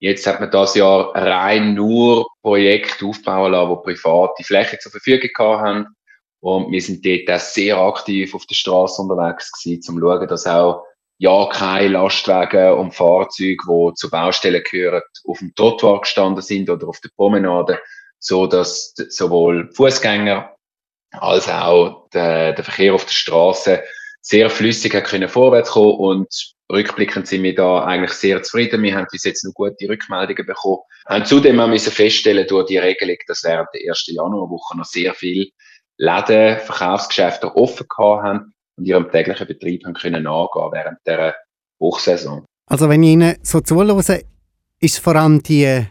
Jetzt 0.00 0.26
hat 0.26 0.40
man 0.40 0.50
das 0.50 0.74
Jahr 0.74 1.14
rein 1.14 1.74
nur 1.74 2.26
Projekte 2.42 3.04
aufbauen 3.04 3.52
lassen, 3.52 3.68
wo 3.68 3.76
private 3.76 4.42
Flächen 4.42 4.78
zur 4.80 4.92
Verfügung 4.92 5.30
haben. 5.38 5.86
Und 6.40 6.72
wir 6.72 6.80
sind 6.80 7.04
dort 7.04 7.30
auch 7.30 7.44
sehr 7.44 7.76
aktiv 7.76 8.34
auf 8.34 8.46
der 8.46 8.54
Straße 8.54 9.02
unterwegs 9.02 9.52
gewesen, 9.52 9.76
um 9.76 10.00
zu 10.00 10.00
schauen, 10.00 10.28
dass 10.28 10.46
auch 10.46 10.84
ja 11.18 11.48
keine 11.52 11.88
Lastwagen 11.88 12.78
und 12.78 12.94
Fahrzeuge, 12.94 13.58
die 13.58 13.94
zu 13.94 14.10
Baustellen 14.10 14.62
gehören, 14.62 15.02
auf 15.28 15.38
dem 15.38 15.54
Trottoir 15.54 16.00
gestanden 16.00 16.42
sind 16.42 16.70
oder 16.70 16.88
auf 16.88 16.98
der 17.00 17.10
Promenade, 17.14 17.78
so 18.18 18.46
dass 18.46 18.94
sowohl 18.94 19.70
Fußgänger 19.74 20.56
als 21.10 21.46
auch 21.46 22.08
der, 22.14 22.54
der 22.54 22.64
Verkehr 22.64 22.94
auf 22.94 23.04
der 23.04 23.12
Straße 23.12 23.82
sehr 24.22 24.48
flüssig 24.48 24.94
hat 24.94 25.04
können 25.04 25.28
vorwärts 25.28 25.72
kommen 25.72 25.98
und 25.98 26.54
rückblickend 26.70 27.26
sind 27.26 27.42
wir 27.42 27.54
da 27.54 27.84
eigentlich 27.84 28.12
sehr 28.12 28.42
zufrieden. 28.42 28.82
Wir 28.82 28.96
haben 28.96 29.06
bis 29.10 29.24
jetzt 29.24 29.44
noch 29.44 29.52
gute 29.54 29.88
Rückmeldungen 29.88 30.46
bekommen. 30.46 30.78
Wir 31.06 31.16
haben 31.16 31.24
zudem 31.24 31.60
auch 31.60 31.68
müssen 31.68 31.92
feststellen 31.92 32.46
durch 32.46 32.66
die 32.66 32.78
Regelung, 32.78 33.16
dass 33.26 33.44
während 33.44 33.68
der 33.74 33.84
ersten 33.84 34.14
Januarwoche 34.14 34.76
noch 34.76 34.84
sehr 34.84 35.14
viele 35.14 35.46
Läden, 35.96 36.58
Verkaufsgeschäfte 36.60 37.54
offen 37.54 37.86
gehabt 37.88 38.22
haben 38.22 38.54
und 38.76 38.86
ihrem 38.86 39.10
täglichen 39.10 39.46
Betrieb 39.46 39.84
haben 39.84 39.94
können 39.94 40.22
nachgehen 40.22 40.72
während 40.72 40.98
der 41.06 41.36
Hochsaison. 41.78 42.44
Also 42.66 42.88
wenn 42.88 43.02
ich 43.02 43.10
Ihnen 43.10 43.36
so 43.42 43.60
zuhöre, 43.60 44.22
ist 44.78 44.98
vor 44.98 45.16
allem 45.16 45.42
die, 45.42 45.86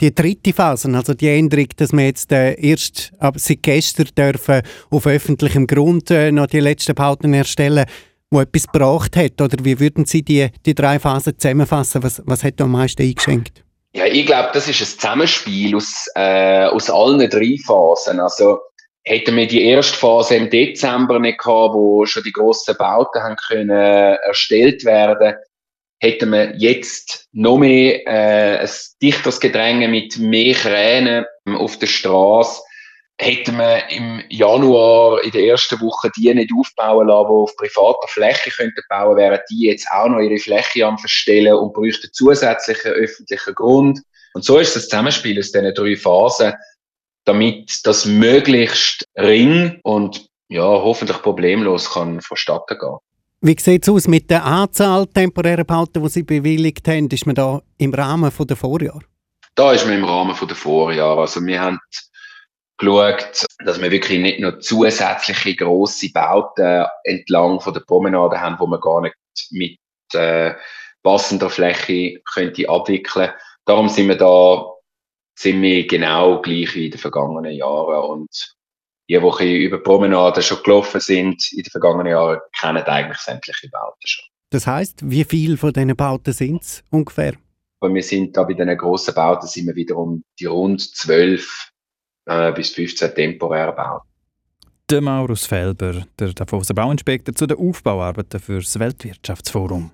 die 0.00 0.14
dritte 0.14 0.52
Phase, 0.52 0.92
also 0.92 1.14
die 1.14 1.28
Änderung, 1.28 1.68
dass 1.76 1.92
wir 1.92 2.06
jetzt 2.06 2.32
äh, 2.32 2.54
erst 2.54 3.12
ab 3.18 3.34
seit 3.38 3.62
gestern 3.62 4.08
dürfen 4.16 4.62
auf 4.90 5.06
öffentlichem 5.06 5.66
Grund 5.66 6.10
äh, 6.10 6.32
noch 6.32 6.46
die 6.46 6.60
letzten 6.60 6.94
Bauten 6.94 7.34
erstellen, 7.34 7.86
wo 8.32 8.40
etwas 8.40 8.66
gebracht 8.66 9.16
hat? 9.16 9.40
Oder 9.40 9.64
wie 9.64 9.78
würden 9.78 10.06
Sie 10.06 10.22
die, 10.22 10.48
die 10.64 10.74
drei 10.74 10.98
Phasen 10.98 11.38
zusammenfassen? 11.38 12.02
Was, 12.02 12.22
was 12.24 12.42
hat 12.42 12.54
da 12.58 12.64
am 12.64 12.72
meisten 12.72 13.02
eingeschenkt? 13.02 13.62
Ja, 13.94 14.06
ich 14.06 14.24
glaube, 14.24 14.50
das 14.54 14.68
ist 14.68 14.80
ein 14.80 14.86
Zusammenspiel 14.86 15.76
aus, 15.76 16.06
äh, 16.14 16.64
aus 16.64 16.88
allen 16.88 17.28
drei 17.28 17.56
Phasen. 17.64 18.20
Also 18.20 18.58
hätten 19.04 19.36
wir 19.36 19.46
die 19.46 19.64
erste 19.64 19.96
Phase 19.96 20.36
im 20.36 20.48
Dezember 20.48 21.18
nicht 21.18 21.38
gehabt, 21.38 21.74
wo 21.74 22.06
schon 22.06 22.22
die 22.22 22.32
grossen 22.32 22.76
Bauten 22.78 23.22
haben 23.22 23.36
können 23.36 23.70
erstellt 23.70 24.84
werden, 24.84 25.34
hätten 26.00 26.30
wir 26.30 26.56
jetzt 26.56 27.28
noch 27.32 27.58
mehr 27.58 28.06
äh, 28.06 28.58
ein 28.60 28.70
dichteres 29.00 29.40
Gedränge 29.40 29.88
mit 29.88 30.18
mehr 30.18 30.54
Kränen 30.54 31.26
auf 31.46 31.78
der 31.78 31.86
Straße 31.86 32.62
hätten 33.22 33.56
wir 33.56 33.88
im 33.90 34.22
Januar 34.28 35.22
in 35.22 35.30
der 35.30 35.44
ersten 35.44 35.80
Woche 35.80 36.10
die 36.16 36.32
nicht 36.34 36.50
aufbauen 36.56 37.06
lassen, 37.06 37.28
die 37.28 37.32
auf 37.32 37.56
privater 37.56 38.08
Fläche 38.08 38.50
könnten 38.50 38.82
bauen, 38.88 39.16
wären 39.16 39.40
die 39.50 39.66
jetzt 39.66 39.86
auch 39.90 40.08
noch 40.08 40.20
ihre 40.20 40.38
Fläche 40.38 40.86
am 40.86 40.98
Verstellen 40.98 41.54
und 41.54 41.72
bräuchten 41.72 42.10
zusätzlichen 42.12 42.92
öffentlichen 42.92 43.54
Grund. 43.54 44.00
Und 44.34 44.44
so 44.44 44.58
ist 44.58 44.76
das 44.76 44.88
Zusammenspiel 44.88 45.38
aus 45.38 45.52
diesen 45.52 45.74
drei 45.74 45.96
Phasen, 45.96 46.54
damit 47.24 47.80
das 47.84 48.04
möglichst 48.04 49.06
ring 49.16 49.78
und 49.82 50.26
ja, 50.48 50.62
hoffentlich 50.62 51.22
problemlos 51.22 51.90
kann 51.90 52.20
vonstatten 52.20 52.78
gehen. 52.78 52.98
Wie 53.40 53.56
sieht 53.58 53.82
es 53.82 53.88
aus 53.88 54.06
mit 54.06 54.30
der 54.30 54.44
Anzahl 54.44 55.06
temporärer 55.06 55.64
Bauten, 55.64 56.02
die 56.02 56.08
Sie 56.08 56.22
bewilligt 56.22 56.86
haben? 56.86 57.08
Ist 57.08 57.26
man 57.26 57.34
da 57.34 57.60
im 57.78 57.92
Rahmen 57.92 58.30
der 58.38 58.56
Vorjahr? 58.56 59.00
Da 59.54 59.72
ist 59.72 59.84
man 59.84 59.94
im 59.94 60.04
Rahmen 60.04 60.36
der 60.40 60.56
Vorjahr. 60.56 61.18
Also 61.18 61.44
wir 61.44 61.60
haben 61.60 61.78
geschaut, 62.82 63.46
dass 63.64 63.80
wir 63.80 63.90
wirklich 63.90 64.20
nicht 64.20 64.40
noch 64.40 64.58
zusätzliche 64.58 65.56
grosse 65.56 66.10
Bauten 66.12 66.84
entlang 67.04 67.60
von 67.60 67.72
der 67.72 67.80
Promenade 67.80 68.40
haben, 68.40 68.56
wo 68.58 68.66
man 68.66 68.80
gar 68.80 69.00
nicht 69.00 69.14
mit 69.50 69.78
äh, 70.14 70.54
passender 71.02 71.48
Fläche 71.48 72.20
könnte 72.34 72.68
abwickeln. 72.68 73.30
Darum 73.64 73.88
sind 73.88 74.08
wir 74.08 74.16
da 74.16 74.66
wir 75.44 75.86
genau 75.86 76.40
gleich 76.40 76.74
wie 76.74 76.86
in 76.86 76.90
den 76.92 77.00
vergangenen 77.00 77.52
Jahren 77.52 78.10
und 78.10 78.54
die, 79.08 79.18
die 79.18 79.64
über 79.64 79.82
Promenade 79.82 80.42
schon 80.42 80.62
gelaufen 80.62 81.00
sind 81.00 81.52
in 81.52 81.62
den 81.62 81.70
vergangenen 81.70 82.12
Jahren, 82.12 82.38
kennen 82.58 82.82
eigentlich 82.84 83.18
sämtliche 83.18 83.68
Bauten 83.70 84.06
schon. 84.06 84.24
Das 84.50 84.66
heißt, 84.66 85.10
wie 85.10 85.24
viele 85.24 85.56
von 85.56 85.72
diesen 85.72 85.96
Bauten 85.96 86.32
sind 86.32 86.62
es 86.62 86.84
ungefähr? 86.90 87.34
Und 87.80 87.94
wir 87.94 88.02
sind 88.02 88.36
da 88.36 88.44
bei 88.44 88.54
diesen 88.54 88.76
grossen 88.76 89.14
Bauten 89.14 89.48
sind 89.48 89.66
wir 89.66 89.74
wiederum 89.74 90.22
die 90.38 90.44
rund 90.44 90.80
zwölf 90.80 91.71
äh, 92.26 92.52
bis 92.52 92.70
15 92.70 93.14
temporär 93.14 93.72
baut. 93.72 94.02
Der 94.90 95.00
Maurus 95.00 95.46
Felber, 95.46 96.04
der 96.18 96.32
Davoser 96.32 96.74
Bauinspektor, 96.74 97.34
zu 97.34 97.46
den 97.46 97.56
Aufbauarbeiten 97.56 98.40
für 98.40 98.58
das 98.58 98.78
Weltwirtschaftsforum. 98.78 99.90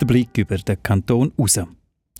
Der 0.00 0.06
Blick 0.06 0.38
über 0.38 0.56
den 0.56 0.82
Kanton 0.82 1.32
raus. 1.38 1.58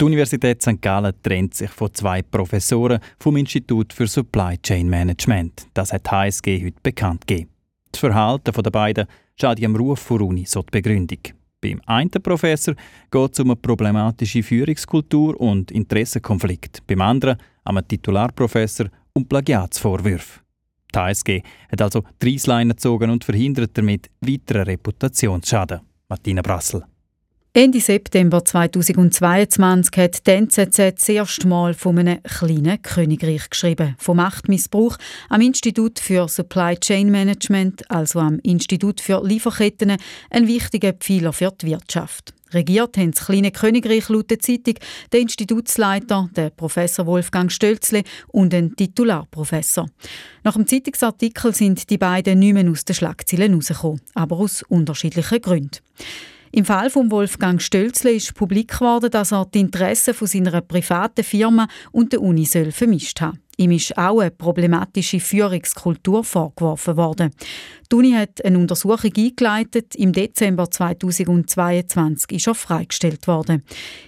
Die 0.01 0.05
Universität 0.05 0.63
St. 0.63 0.81
Gallen 0.81 1.13
trennt 1.23 1.55
sich 1.55 1.71
von 1.71 1.93
zwei 1.93 2.23
Professoren 2.23 3.01
vom 3.19 3.37
Institut 3.37 3.93
für 3.93 4.07
Supply 4.07 4.57
Chain 4.59 4.89
Management. 4.89 5.67
Das 5.75 5.93
hat 5.93 6.11
HSG 6.11 6.65
heute 6.65 6.81
bekannt 6.83 7.27
gegeben. 7.27 7.51
Das 7.91 8.01
Verhalten 8.01 8.63
der 8.63 8.71
beiden 8.71 9.07
schaut 9.41 9.63
am 9.63 9.77
Ruf 9.77 10.01
vor 10.01 10.21
Uni 10.21 10.45
so 10.47 10.63
die 10.63 10.71
Begründung. 10.71 11.19
Beim 11.61 11.81
einen 11.87 12.11
Professor 12.11 12.75
geht 13.11 13.33
es 13.33 13.41
um 13.41 13.51
eine 13.51 13.57
problematische 13.57 14.43
Führungskultur 14.43 15.41
und 15.41 15.71
Interessenkonflikt. 15.71 16.87
Beim 16.87 17.01
anderen, 17.01 17.39
einem 17.65 17.87
Titularprofessor, 17.87 18.87
um 19.13 19.27
Plagiatsvorwürfe. 19.27 20.41
Die 20.95 20.99
HSG 20.99 21.43
hat 21.71 21.83
also 21.83 22.05
die 22.23 22.31
Reissleine 22.31 22.75
gezogen 22.75 23.11
und 23.11 23.25
verhindert 23.25 23.77
damit 23.77 24.09
weiteren 24.21 24.63
Reputationsschaden. 24.63 25.81
Martina 26.09 26.43
Brassel. 26.43 26.85
Ende 27.55 27.81
September 27.81 28.45
2022 28.45 29.97
hat 29.97 30.27
die 30.27 30.31
NZZ 30.33 30.77
das 30.77 31.09
erste 31.09 31.49
Mal 31.49 31.73
von 31.73 31.99
einem 31.99 32.23
kleinen 32.23 32.81
Königreich 32.83 33.49
geschrieben. 33.49 33.97
Vom 33.99 34.19
Machtmissbrauch 34.19 34.99
am 35.31 35.41
Institut 35.41 35.99
für 35.99 36.29
Supply 36.29 36.77
Chain 36.77 37.11
Management, 37.11 37.91
also 37.91 38.21
am 38.21 38.39
Institut 38.41 39.01
für 39.01 39.27
Lieferketten, 39.27 39.97
ein 40.31 40.47
wichtiger 40.47 40.93
Pfeiler 40.93 41.33
für 41.33 41.51
die 41.51 41.69
Wirtschaft. 41.69 42.35
Regiert 42.53 42.99
haben 42.99 43.13
das 43.13 43.25
kleine 43.25 43.51
Königreich 43.51 44.11
laut 44.11 44.31
der 44.31 44.41
Zeitung 44.41 44.75
der 45.11 45.21
Institutsleiter, 45.21 46.29
der 46.37 46.51
Professor 46.51 47.07
Wolfgang 47.07 47.51
Stölzle 47.51 48.03
und 48.29 48.53
ein 48.53 48.77
Titularprofessor. 48.77 49.89
Nach 50.45 50.55
dem 50.55 50.67
Zeitungsartikel 50.67 51.55
sind 51.55 51.89
die 51.89 51.99
beiden 51.99 52.39
nicht 52.39 52.55
mehr 52.55 52.71
aus 52.71 52.85
den 52.85 52.95
Schlagzeilen 52.95 53.53
herausgekommen, 53.53 54.03
aber 54.15 54.37
aus 54.37 54.63
unterschiedlichen 54.69 55.41
Gründen. 55.41 55.79
Im 56.53 56.65
Fall 56.65 56.91
von 56.91 57.11
Wolfgang 57.11 57.61
Stölzle 57.61 58.13
ist 58.13 58.35
publik 58.35 58.79
geworden, 58.79 59.11
dass 59.11 59.33
er 59.33 59.47
die 59.47 59.61
Interessen 59.61 60.15
von 60.15 60.27
seiner 60.27 60.61
privaten 60.61 61.25
Firma 61.25 61.69
und 61.93 62.13
der 62.13 62.23
Uni 62.23 62.47
vermischt 62.47 63.21
haben. 63.21 63.41
Ihm 63.61 63.73
ist 63.73 63.99
auch 63.99 64.21
eine 64.21 64.31
problematische 64.31 65.19
Führungskultur 65.19 66.23
vorgeworfen 66.23 66.97
worden. 66.97 67.33
Die 67.93 68.15
hat 68.15 68.45
eine 68.45 68.57
Untersuchung 68.57 69.11
eingeleitet. 69.17 69.97
Im 69.97 70.13
Dezember 70.13 70.71
2022 70.71 72.37
ist 72.37 72.47
er 72.47 72.55
freigestellt 72.55 73.27
worden. 73.27 73.65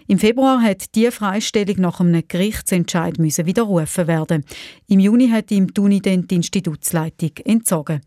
Im 0.07 0.21
Februar 0.21 0.63
hat 0.63 0.95
die 0.95 1.11
Freistellung 1.11 1.81
nach 1.81 1.99
einem 1.99 2.23
Gerichtsentscheid 2.29 3.19
müssen 3.19 3.47
widerrufen 3.47 4.07
werden. 4.07 4.45
Im 4.87 5.01
Juni 5.01 5.29
hat 5.31 5.51
ihm 5.51 5.75
die 5.75 6.01
dann 6.01 6.29
die 6.29 6.37
Institutsleitung 6.37 7.33
entzogen. 7.45 8.03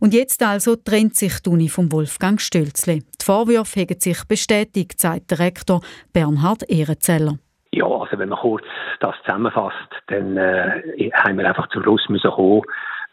Und 0.00 0.14
jetzt 0.14 0.42
also 0.42 0.74
trennt 0.74 1.14
sich 1.14 1.38
die 1.38 1.68
vom 1.68 1.92
Wolfgang 1.92 2.40
Stölzle. 2.40 2.98
Die 2.98 3.24
Vorwürfe 3.24 3.82
haben 3.82 4.00
sich 4.00 4.24
bestätigt, 4.24 5.00
sagt 5.00 5.30
der 5.30 5.38
Rektor 5.38 5.80
Bernhard 6.12 6.68
Ehrenzeller. 6.68 7.38
Ja, 7.72 7.86
also 7.86 8.18
wenn 8.18 8.30
man 8.30 8.38
kurz 8.38 8.64
das 9.00 9.14
zusammenfasst, 9.24 9.76
dann 10.06 10.36
äh, 10.36 11.10
haben 11.12 11.38
wir 11.38 11.46
einfach 11.46 11.68
zum 11.68 11.82
Schluss 11.82 12.08
müssen 12.08 12.30
kommen, 12.30 12.62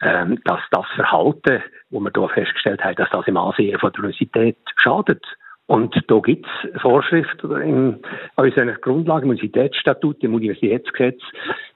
ähm, 0.02 0.40
dass 0.46 0.60
das 0.72 0.86
Verhalten, 0.96 1.62
wo 1.90 2.00
wir 2.00 2.12
hier 2.14 2.30
festgestellt 2.30 2.84
haben, 2.84 2.96
dass 2.96 3.10
das 3.10 3.28
im 3.28 3.38
Ansehen 3.38 3.80
von 3.80 3.92
der 3.92 4.00
Universität 4.04 4.58
schadet. 4.78 5.24
Und 5.68 5.96
da 6.08 6.20
gibt 6.20 6.46
es 6.46 6.82
Vorschriften 6.82 7.62
in 7.62 8.04
unseren 8.36 8.76
Grundlagen, 8.82 9.24
im 9.24 9.30
Universitätsstatut, 9.32 10.24
im 10.24 10.36
Universitätsgesetz, 10.36 11.22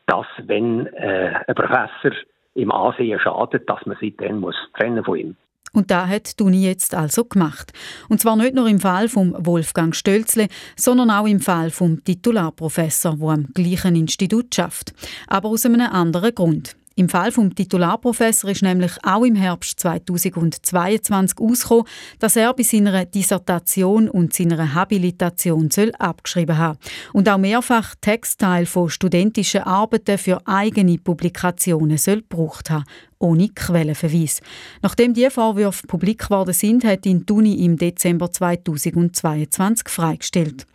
dass 0.06 0.28
wenn 0.38 0.88
äh, 0.88 1.34
ein 1.48 1.56
Professor 1.56 2.12
im 2.54 2.72
Ansehen 2.72 3.20
schadet, 3.20 3.70
dass 3.70 3.86
man 3.86 3.98
sich 3.98 4.16
dann 4.18 4.40
muss 4.40 4.56
trennen 4.78 5.04
von 5.04 5.18
ihm. 5.18 5.36
Und 5.74 5.92
da 5.92 6.08
hat 6.08 6.40
die 6.40 6.64
jetzt 6.64 6.94
also 6.94 7.26
gemacht. 7.26 7.72
Und 8.08 8.22
zwar 8.22 8.36
nicht 8.36 8.56
nur 8.56 8.68
im 8.68 8.80
Fall 8.80 9.10
von 9.10 9.36
Wolfgang 9.38 9.96
Stölzle, 9.96 10.48
sondern 10.76 11.12
auch 11.12 11.28
im 11.28 11.40
Fall 11.40 11.70
vom 11.70 12.04
Titularprofessor, 12.04 13.18
der 13.18 13.30
am 13.30 13.48
gleichen 13.54 13.96
Institut 13.96 14.56
schafft. 14.56 14.94
Aber 15.28 15.50
aus 15.50 15.66
einem 15.66 15.82
anderen 15.82 16.34
Grund. 16.34 16.76
Im 17.00 17.08
Fall 17.08 17.32
vom 17.32 17.56
Titularprofessor 17.56 18.50
ist 18.50 18.62
nämlich 18.62 18.92
auch 19.04 19.24
im 19.24 19.36
Herbst 19.36 19.80
2022 19.80 21.40
ausgekommen, 21.40 21.86
dass 22.20 22.36
er 22.36 22.54
bei 22.54 22.64
seiner 22.64 23.06
Dissertation 23.06 24.10
und 24.10 24.34
seiner 24.34 24.74
Habilitation 24.74 25.72
soll 25.72 25.94
abgeschrieben 25.98 26.58
haben 26.58 26.78
und 27.14 27.30
auch 27.30 27.38
mehrfach 27.38 27.96
Textteile 28.02 28.66
von 28.66 28.90
studentischen 28.90 29.62
Arbeiten 29.62 30.18
für 30.18 30.46
eigene 30.46 30.98
Publikationen 30.98 31.98
soll 31.98 32.18
gebraucht 32.18 32.70
haben, 32.70 32.84
ohne 33.20 33.50
Quellenverweis. 33.50 34.42
Nachdem 34.82 35.14
die 35.14 35.30
Vorwürfe 35.30 35.86
publik 35.88 36.24
geworden 36.24 36.54
sind, 36.54 36.84
hat 36.84 37.06
ihn 37.06 37.26
Tuni 37.26 37.66
im 37.66 37.78
Dezember 37.78 38.32
2022 38.32 39.90
freigestellt. 39.90 40.66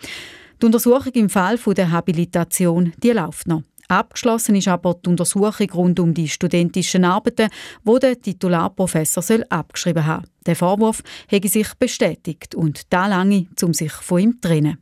Die 0.61 0.67
Untersuchung 0.67 1.13
im 1.15 1.29
Fall 1.29 1.59
der 1.77 1.91
Habilitation 1.91 2.93
die 3.03 3.11
läuft 3.11 3.49
noch. 3.49 3.63
Abgeschlossen 3.89 4.57
ist 4.57 4.69
aber 4.69 4.95
die 4.95 5.11
Untersuchung 5.11 5.71
rund 5.75 6.01
um 6.01 6.15
die 6.15 6.29
studentischen 6.29 7.05
Arbeiten, 7.05 7.51
wo 7.85 7.99
der 7.99 8.19
Titularprofessor 8.19 9.23
soll 9.23 9.45
abgeschrieben 9.51 10.07
haben. 10.07 10.27
Der 10.47 10.57
Vorwurf 10.57 11.03
hätte 11.29 11.49
sich 11.49 11.75
bestätigt 11.79 12.55
und 12.55 12.93
da 12.93 13.07
lange, 13.07 13.47
um 13.63 13.75
sich 13.75 13.93
von 13.93 14.21
ihm 14.21 14.33
zu 14.41 14.49
trennen. 14.49 14.79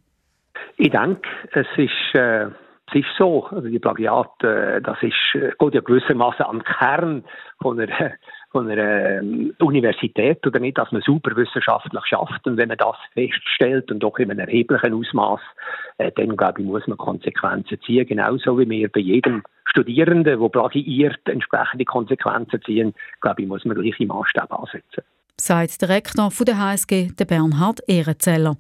Ich 0.77 0.91
denke, 0.91 1.29
es 1.53 1.67
ist, 1.77 2.15
äh, 2.15 2.47
es 2.95 3.01
ist 3.01 3.17
so, 3.17 3.47
also 3.47 3.69
die 3.69 3.79
Plagiat, 3.79 4.43
äh, 4.43 4.81
das 4.81 4.99
ist, 5.03 5.35
äh, 5.35 5.53
geht 5.59 5.75
ja 5.75 5.81
gewissermaßen 5.81 6.45
am 6.45 6.63
Kern 6.63 7.25
von 7.61 7.81
einer, 7.81 8.13
von 8.51 8.71
einer 8.71 9.21
ähm, 9.21 9.55
Universität 9.61 10.47
oder 10.47 10.61
nicht, 10.61 10.79
dass 10.79 10.93
man 10.93 11.03
super 11.03 11.35
wissenschaftlich 11.37 12.05
schafft. 12.07 12.47
Und 12.47 12.57
wenn 12.57 12.69
man 12.69 12.77
das 12.77 12.97
feststellt 13.15 13.91
und 13.91 14.01
doch 14.01 14.19
in 14.19 14.31
einem 14.31 14.41
erheblichen 14.41 14.95
Ausmaß, 14.95 15.41
äh, 15.99 16.13
dann 16.13 16.37
glaube 16.37 16.61
ich, 16.61 16.67
muss 16.67 16.87
man 16.87 16.99
Konsequenzen 16.99 17.81
ziehen. 17.81 18.07
Genauso 18.07 18.59
wie 18.59 18.69
wir 18.69 18.91
bei 18.91 19.01
jedem 19.01 19.43
Studierenden, 19.65 20.25
der 20.25 20.49
plagiiert, 20.49 21.21
entsprechende 21.27 21.85
Konsequenzen 21.85 22.61
ziehen, 22.63 22.95
glaube 23.21 23.43
ich, 23.43 23.49
muss 23.49 23.65
man 23.65 23.77
gleiche 23.77 24.07
Maßstäbe 24.07 24.59
ansetzen 24.59 25.03
sagt 25.41 25.81
der 25.81 25.89
Rektor 25.89 26.31
der 26.47 26.59
HSG, 26.59 27.09
der 27.19 27.25
Bernhard 27.25 27.81
Ehrenzeller. 27.87 28.57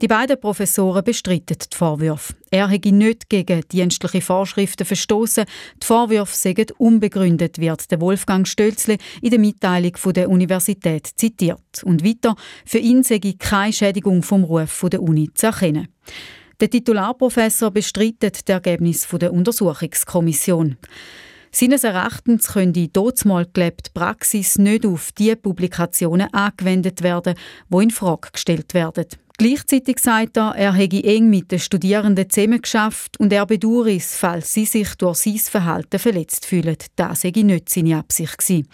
Die 0.00 0.08
beiden 0.08 0.40
Professoren 0.40 1.04
bestreiten 1.04 1.56
die 1.58 1.76
Vorwürfe. 1.76 2.34
Er 2.50 2.68
hätte 2.68 2.92
nicht 2.92 3.28
gegen 3.28 3.62
dienstliche 3.70 4.20
Vorschriften 4.20 4.84
verstoßen. 4.84 5.44
Die 5.82 5.86
Vorwürfe 5.86 6.36
seien 6.36 6.66
unbegründet, 6.78 7.58
wird 7.58 7.90
der 7.90 8.00
Wolfgang 8.00 8.48
Stölzle 8.48 8.98
in 9.22 9.30
der 9.30 9.38
Mitteilung 9.38 9.94
der 10.14 10.28
Universität 10.28 11.08
zitiert. 11.14 11.82
Und 11.84 12.04
weiter, 12.04 12.36
für 12.64 12.78
ihn 12.78 13.02
sei 13.02 13.20
keine 13.38 13.72
Schädigung 13.72 14.22
vom 14.22 14.44
Ruf 14.44 14.84
der 14.90 15.02
Uni 15.02 15.30
zu 15.34 15.46
erkennen. 15.46 15.88
Der 16.60 16.70
Titularprofessor 16.70 17.70
bestreitet 17.70 18.48
das 18.48 18.54
Ergebnis 18.54 19.06
der 19.08 19.32
Untersuchungskommission. 19.32 20.76
Seines 21.56 21.84
Erachtens 21.84 22.52
können 22.52 22.72
die 22.72 22.92
dort 22.92 23.24
mal 23.24 23.46
gelebte 23.46 23.92
Praxis 23.94 24.58
nicht 24.58 24.84
auf 24.84 25.12
die 25.12 25.36
Publikationen 25.36 26.26
angewendet 26.34 27.04
werden, 27.04 27.36
wo 27.68 27.80
in 27.80 27.92
Frage 27.92 28.30
gestellt 28.32 28.74
werden. 28.74 29.06
Gleichzeitig 29.38 30.00
sagt 30.00 30.36
er, 30.36 30.54
er 30.56 30.72
hätte 30.72 31.04
eng 31.04 31.30
mit 31.30 31.52
den 31.52 31.60
Studierenden 31.60 32.28
zusammengeschafft 32.28 33.20
und 33.20 33.32
er 33.32 33.46
bedauere 33.46 33.94
es, 33.94 34.18
falls 34.18 34.52
sie 34.52 34.64
sich 34.64 34.96
durch 34.96 35.18
sein 35.18 35.38
Verhalten 35.38 36.00
verletzt 36.00 36.44
fühlen. 36.44 36.76
Das 36.96 37.20
sei 37.20 37.30
nicht 37.36 37.68
seine 37.68 37.98
Absicht 37.98 38.36
gewesen. 38.36 38.68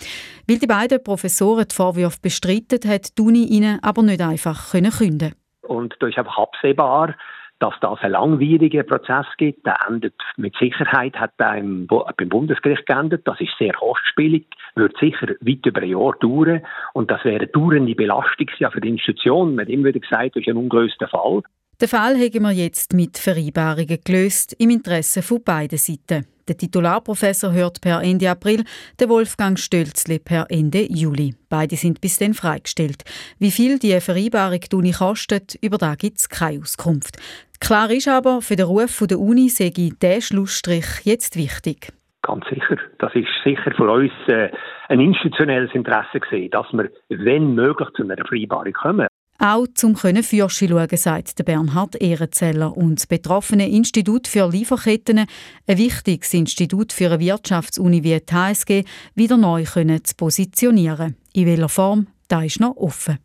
Weil 0.48 0.58
die 0.58 0.66
beiden 0.66 1.04
Professoren 1.04 1.66
die 1.70 1.74
Vorwürfe 1.74 2.18
bestreiten, 2.22 2.88
hat 2.88 3.18
die 3.18 3.22
Uni 3.22 3.44
ihnen 3.44 3.78
aber 3.82 4.00
nicht 4.00 4.22
einfach 4.22 4.70
künden 4.70 5.34
Und 5.60 5.94
da 6.00 6.06
ist 6.06 6.16
einfach 6.16 6.38
absehbar, 6.38 7.14
dass 7.60 7.74
das 7.80 7.98
ein 8.00 8.12
langwieriger 8.12 8.82
Prozess 8.82 9.26
gibt. 9.38 9.64
Der 9.64 9.76
endet 9.86 10.14
mit 10.36 10.56
Sicherheit, 10.58 11.14
hat 11.16 11.36
beim, 11.36 11.86
beim 11.86 12.28
Bundesgericht 12.28 12.86
geendet. 12.86 13.26
Das 13.26 13.40
ist 13.40 13.52
sehr 13.58 13.74
kostspielig, 13.74 14.46
wird 14.74 14.96
sicher 14.98 15.28
weit 15.40 15.66
über 15.66 15.82
ein 15.82 15.88
Jahr 15.88 16.14
dauern. 16.20 16.62
Und 16.94 17.10
das 17.10 17.24
wäre 17.24 17.36
eine 17.36 17.46
dauernde 17.46 17.94
Belastung 17.94 18.48
für 18.58 18.80
die 18.80 18.88
Institution. 18.88 19.54
Man 19.54 19.66
hat 19.66 19.72
immer 19.72 19.86
wieder 19.86 20.00
gesagt, 20.00 20.36
das 20.36 20.42
ist 20.42 20.48
ein 20.48 20.56
ungelöster 20.56 21.06
Fall. 21.08 21.42
Den 21.80 21.88
Fall 21.88 22.14
haben 22.16 22.42
wir 22.42 22.52
jetzt 22.52 22.92
mit 22.92 23.16
Vereinbarungen 23.16 23.98
gelöst, 24.04 24.54
im 24.58 24.68
Interesse 24.68 25.22
von 25.22 25.42
beiden 25.42 25.78
Seiten. 25.78 26.26
Der 26.46 26.56
Titularprofessor 26.56 27.52
hört 27.52 27.80
per 27.80 28.02
Ende 28.02 28.28
April, 28.28 28.64
der 28.98 29.08
Wolfgang 29.08 29.58
Stölzli 29.58 30.18
per 30.18 30.46
Ende 30.50 30.84
Juli. 30.92 31.34
Beide 31.48 31.76
sind 31.76 32.00
bis 32.00 32.18
dann 32.18 32.34
freigestellt. 32.34 33.04
Wie 33.38 33.52
viel 33.52 33.78
die 33.78 33.98
Vereinbarung 34.00 34.60
Uni 34.74 34.90
kostet, 34.90 35.56
über 35.62 35.78
da 35.78 35.94
gibt 35.94 36.18
es 36.18 36.28
keine 36.28 36.60
Auskunft. 36.60 37.16
Klar 37.60 37.90
ist 37.90 38.08
aber, 38.08 38.42
für 38.42 38.56
den 38.56 38.66
Ruf 38.66 39.02
der 39.08 39.20
Uni 39.20 39.48
sei 39.48 39.70
dieser 39.70 40.20
Schlussstrich 40.20 41.04
jetzt 41.04 41.36
wichtig. 41.36 41.92
Ganz 42.22 42.44
sicher. 42.48 42.76
Das 42.98 43.14
ist 43.14 43.28
sicher 43.44 43.72
für 43.76 43.90
uns 43.90 44.12
äh, 44.28 44.50
ein 44.88 45.00
institutionelles 45.00 45.70
Interesse 45.74 46.20
gesehen, 46.20 46.50
dass 46.50 46.66
wir, 46.72 46.90
wenn 47.08 47.54
möglich, 47.54 47.88
zu 47.96 48.02
einer 48.02 48.16
Vereinbarung 48.16 48.72
kommen. 48.72 49.06
Auch 49.38 49.66
zum 49.74 49.94
können 49.94 50.22
Fürsche 50.22 50.68
schauen, 50.68 50.96
sagt 50.96 51.38
der 51.38 51.44
Bernhard 51.44 51.96
Ehrenzeller. 52.00 52.76
Und 52.76 52.98
das 52.98 53.06
betroffene 53.06 53.70
Institut 53.70 54.28
für 54.28 54.50
Lieferketten, 54.50 55.20
ein 55.66 55.78
wichtiges 55.78 56.34
Institut 56.34 56.92
für 56.92 57.06
eine 57.06 57.20
Wirtschaftsuni 57.20 58.04
wie 58.04 58.20
die 58.20 58.34
HSG, 58.34 58.84
wieder 59.14 59.38
neu 59.38 59.64
können 59.64 60.04
zu 60.04 60.14
positionieren. 60.14 61.16
In 61.32 61.46
welcher 61.46 61.70
Form, 61.70 62.08
da 62.28 62.42
ist 62.42 62.60
noch 62.60 62.76
offen. 62.76 63.18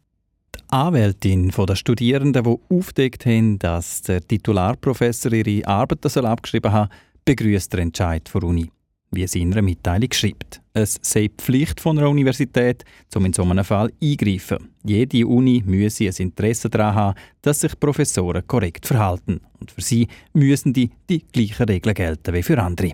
Die 0.71 0.77
Anwältin 0.77 1.49
der 1.49 1.75
Studierenden, 1.75 2.43
die 2.43 2.75
aufdeckt 2.75 3.25
haben, 3.25 3.59
dass 3.59 4.01
der 4.01 4.21
Titularprofessor 4.21 5.31
ihre 5.31 5.67
Arbeiten 5.67 6.25
abgeschrieben 6.25 6.71
hat, 6.71 6.89
begrüßt 7.23 7.73
den 7.73 7.79
Entscheid 7.79 8.29
der 8.33 8.43
Uni 8.43 8.69
wie 9.15 9.27
sie 9.27 9.41
in 9.41 9.51
einer 9.53 9.61
Mitteilung 9.61 10.11
schreibt. 10.11 10.61
Es 10.73 10.99
sei 11.01 11.29
Pflicht 11.35 11.79
von 11.79 11.97
einer 11.97 12.09
Universität, 12.09 12.83
um 13.15 13.25
in 13.25 13.33
so 13.33 13.43
einem 13.43 13.63
Fall 13.63 13.91
eingreifen. 14.01 14.69
Jede 14.83 15.25
Uni 15.25 15.63
müsse 15.65 16.05
ein 16.05 16.13
Interesse 16.17 16.69
daran 16.69 16.95
haben, 16.95 17.19
dass 17.41 17.61
sich 17.61 17.79
Professoren 17.79 18.45
korrekt 18.45 18.85
verhalten. 18.85 19.41
Und 19.59 19.71
für 19.71 19.81
sie 19.81 20.07
müssen 20.33 20.73
die, 20.73 20.91
die 21.09 21.25
gleichen 21.31 21.65
Regeln 21.65 21.95
gelten 21.95 22.33
wie 22.33 22.43
für 22.43 22.61
andere. 22.61 22.91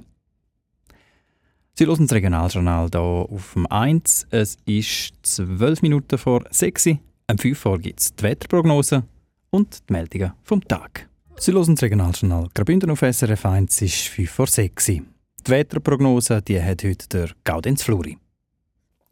Sie 1.74 1.86
hören 1.86 2.06
das 2.06 2.16
Regionaljournal 2.16 2.90
hier 2.92 3.02
auf 3.02 3.54
dem 3.54 3.66
1. 3.66 4.28
Es 4.30 4.58
ist 4.66 5.14
12 5.24 5.82
Minuten 5.82 6.18
vor 6.18 6.44
6 6.52 6.88
Uhr. 6.88 7.00
Am 7.32 7.38
5 7.38 7.66
Uhr 7.66 7.80
gibt 7.80 8.02
es 8.02 8.14
die 8.14 8.24
Wetterprognose 8.24 9.04
und 9.52 9.88
die 9.88 9.94
Meldungen 9.94 10.34
vom 10.44 10.62
Tag. 10.68 11.08
Sie 11.38 11.54
hören 11.54 11.76
das 11.76 11.82
Regionaljournal 11.82 12.50
Graubünden 12.54 12.92
auf 12.92 13.00
SRF 13.00 13.46
1. 13.46 13.74
Es 13.74 13.82
ist 13.84 14.08
5 14.10 14.30
vor 14.30 14.48
6 14.48 14.90
Uhr. 14.90 14.96
Die 15.48 15.52
Wetterprognose 15.52 16.42
die 16.42 16.62
hat 16.62 16.84
heute 16.84 17.08
der 17.08 17.30
Gaudenz 17.46 17.84
Fluri. 17.84 18.18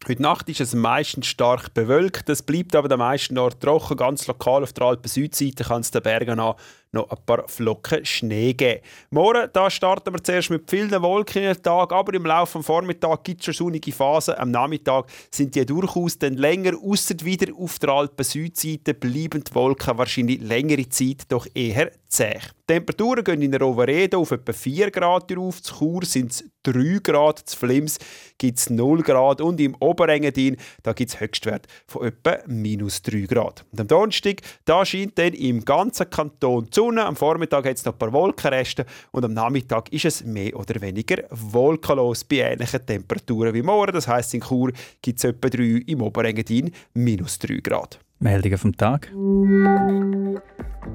Heute 0.07 0.21
Nacht 0.21 0.47
ist 0.47 0.61
es 0.61 0.73
meistens 0.73 1.27
stark 1.27 1.73
bewölkt. 1.73 2.29
Es 2.29 2.41
bleibt 2.41 2.73
aber 2.75 2.87
der 2.87 2.97
meisten 2.97 3.37
Ort 3.37 3.61
trocken. 3.61 3.97
Ganz 3.97 4.27
lokal 4.27 4.63
auf 4.63 4.71
der 4.71 4.85
Alpen-Südseite 4.85 5.65
kann 5.65 5.81
es 5.81 5.91
den 5.91 6.01
Bergen 6.01 6.39
an 6.39 6.55
noch 6.91 7.09
ein 7.09 7.17
paar 7.25 7.47
Flocken 7.47 8.03
Schnee 8.05 8.53
geben. 8.53 8.81
Morgen 9.11 9.47
da 9.53 9.69
starten 9.69 10.13
wir 10.13 10.23
zuerst 10.23 10.49
mit 10.49 10.69
vielen 10.69 11.01
Wolken 11.01 11.43
den 11.43 11.61
Tag, 11.61 11.91
aber 11.91 12.13
im 12.13 12.25
Laufe 12.25 12.57
des 12.57 12.65
Vormittags 12.65 13.23
gibt 13.23 13.41
es 13.41 13.45
schon 13.45 13.65
sonnige 13.67 13.91
Phasen. 13.91 14.35
Am 14.35 14.51
Nachmittag 14.51 15.05
sind 15.29 15.53
die 15.53 15.65
durchaus 15.65 16.17
dann 16.17 16.35
länger, 16.35 16.73
außer 16.81 17.15
wieder 17.21 17.53
auf 17.55 17.77
der 17.79 17.89
Alpen-Südseite 17.89 18.93
bleiben 18.93 19.43
die 19.43 19.53
Wolken 19.53 19.97
wahrscheinlich 19.97 20.41
längere 20.41 20.89
Zeit 20.89 21.23
doch 21.29 21.45
eher 21.53 21.91
zäh. 22.09 22.39
Die 22.69 22.73
Temperaturen 22.73 23.23
gehen 23.23 23.41
in 23.41 23.53
Roveredo 23.53 24.19
auf 24.19 24.31
etwa 24.31 24.51
4 24.51 24.91
Grad 24.91 25.35
auf, 25.37 25.61
zu 25.61 25.75
Chur 25.75 26.05
sind 26.05 26.31
es 26.31 26.43
3 26.63 26.99
Grad, 27.01 27.39
zu 27.39 27.57
Flims 27.57 27.97
gibt 28.37 28.59
es 28.59 28.69
0 28.69 29.01
Grad 29.01 29.41
und 29.41 29.59
im 29.59 29.75
Oberengadin 29.79 30.57
gibt 30.83 31.09
es 31.09 31.19
Höchstwert 31.19 31.67
von 31.87 32.07
etwa 32.07 32.39
minus 32.47 33.01
3 33.03 33.21
Grad. 33.21 33.65
Und 33.71 33.79
am 33.79 33.87
Donnerstag 33.87 34.41
da 34.65 34.85
scheint 34.85 35.17
dann 35.17 35.33
im 35.33 35.63
ganzen 35.63 36.09
Kanton 36.09 36.65
die 36.65 36.75
Sonne, 36.75 37.05
am 37.05 37.15
Vormittag 37.15 37.65
hat 37.65 37.77
es 37.77 37.85
noch 37.85 37.93
ein 37.93 37.99
paar 37.99 38.13
Wolkenreste 38.13 38.85
und 39.11 39.23
am 39.23 39.33
Nachmittag 39.33 39.91
ist 39.93 40.05
es 40.05 40.23
mehr 40.23 40.55
oder 40.55 40.81
weniger 40.81 41.23
wolkenlos 41.29 42.23
bei 42.23 42.37
ähnlichen 42.37 42.85
Temperaturen 42.85 43.53
wie 43.53 43.63
morgen. 43.63 43.93
Das 43.93 44.07
heisst, 44.07 44.33
in 44.33 44.41
Chur 44.41 44.71
gibt 45.01 45.19
es 45.19 45.23
etwa 45.23 45.49
3, 45.49 45.83
im 45.87 46.01
Oberengadin 46.01 46.71
minus 46.93 47.37
3 47.39 47.57
Grad. 47.57 47.99
Meldungen 48.19 48.57
vom 48.57 48.75
Tag. 48.75 49.11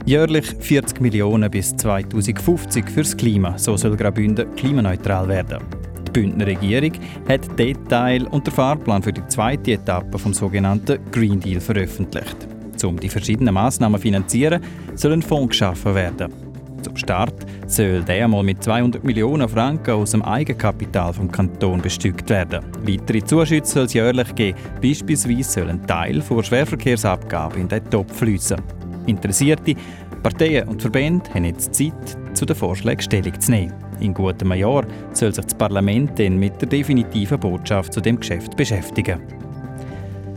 Jährlich 0.04 0.46
40 0.60 1.00
Millionen 1.00 1.50
bis 1.50 1.74
2050 1.76 2.90
fürs 2.90 3.16
Klima. 3.16 3.56
So 3.56 3.76
soll 3.76 3.96
Graubünden 3.96 4.54
klimaneutral 4.54 5.28
werden. 5.28 5.60
Die 6.06 6.10
Bündner 6.12 6.46
Regierung 6.46 6.92
hat 7.26 7.58
Detail 7.58 8.26
und 8.26 8.46
den 8.46 8.52
Fahrplan 8.52 9.02
für 9.02 9.12
die 9.12 9.26
zweite 9.28 9.72
Etappe 9.72 10.18
vom 10.18 10.34
sogenannten 10.34 10.98
Green 11.10 11.40
Deal 11.40 11.60
veröffentlicht. 11.60 12.36
Um 12.84 13.00
die 13.00 13.08
verschiedenen 13.08 13.54
Massnahmen 13.54 13.96
zu 13.96 14.02
finanzieren, 14.02 14.60
soll 14.94 15.14
ein 15.14 15.22
Fonds 15.22 15.50
geschaffen 15.50 15.94
werden. 15.94 16.43
Zum 16.84 16.96
Start 16.98 17.34
soll 17.66 18.02
der 18.02 18.24
einmal 18.24 18.42
mit 18.42 18.62
200 18.62 19.02
Millionen 19.02 19.48
Franken 19.48 19.92
aus 19.92 20.10
dem 20.10 20.20
Eigenkapital 20.20 21.14
vom 21.14 21.32
Kanton 21.32 21.80
bestückt 21.80 22.28
werden. 22.28 22.62
Weitere 22.82 23.24
Zuschüsse 23.24 23.64
soll 23.64 23.84
es 23.84 23.94
jährlich 23.94 24.34
geben. 24.34 24.58
Beispielsweise 24.82 25.50
soll 25.50 25.70
ein 25.70 25.86
Teil 25.86 26.20
der 26.20 26.42
Schwerverkehrsabgabe 26.42 27.58
in 27.58 27.68
den 27.68 27.88
Topf 27.88 28.18
fließen. 28.18 28.60
Interessierte 29.06 29.74
Parteien 30.22 30.68
und 30.68 30.82
Verbände 30.82 31.28
haben 31.32 31.44
jetzt 31.46 31.74
Zeit, 31.74 32.18
zu 32.34 32.44
den 32.44 32.56
Vorschlägen 32.56 33.00
Stellung 33.00 33.40
zu 33.40 33.50
nehmen. 33.50 33.72
In 34.00 34.12
gutem 34.12 34.52
Jahr 34.52 34.84
soll 35.12 35.32
sich 35.32 35.44
das 35.44 35.54
Parlament 35.54 36.18
dann 36.18 36.38
mit 36.38 36.60
der 36.60 36.68
definitiven 36.68 37.40
Botschaft 37.40 37.94
zu 37.94 38.00
dem 38.00 38.20
Geschäft 38.20 38.56
beschäftigen. 38.56 39.20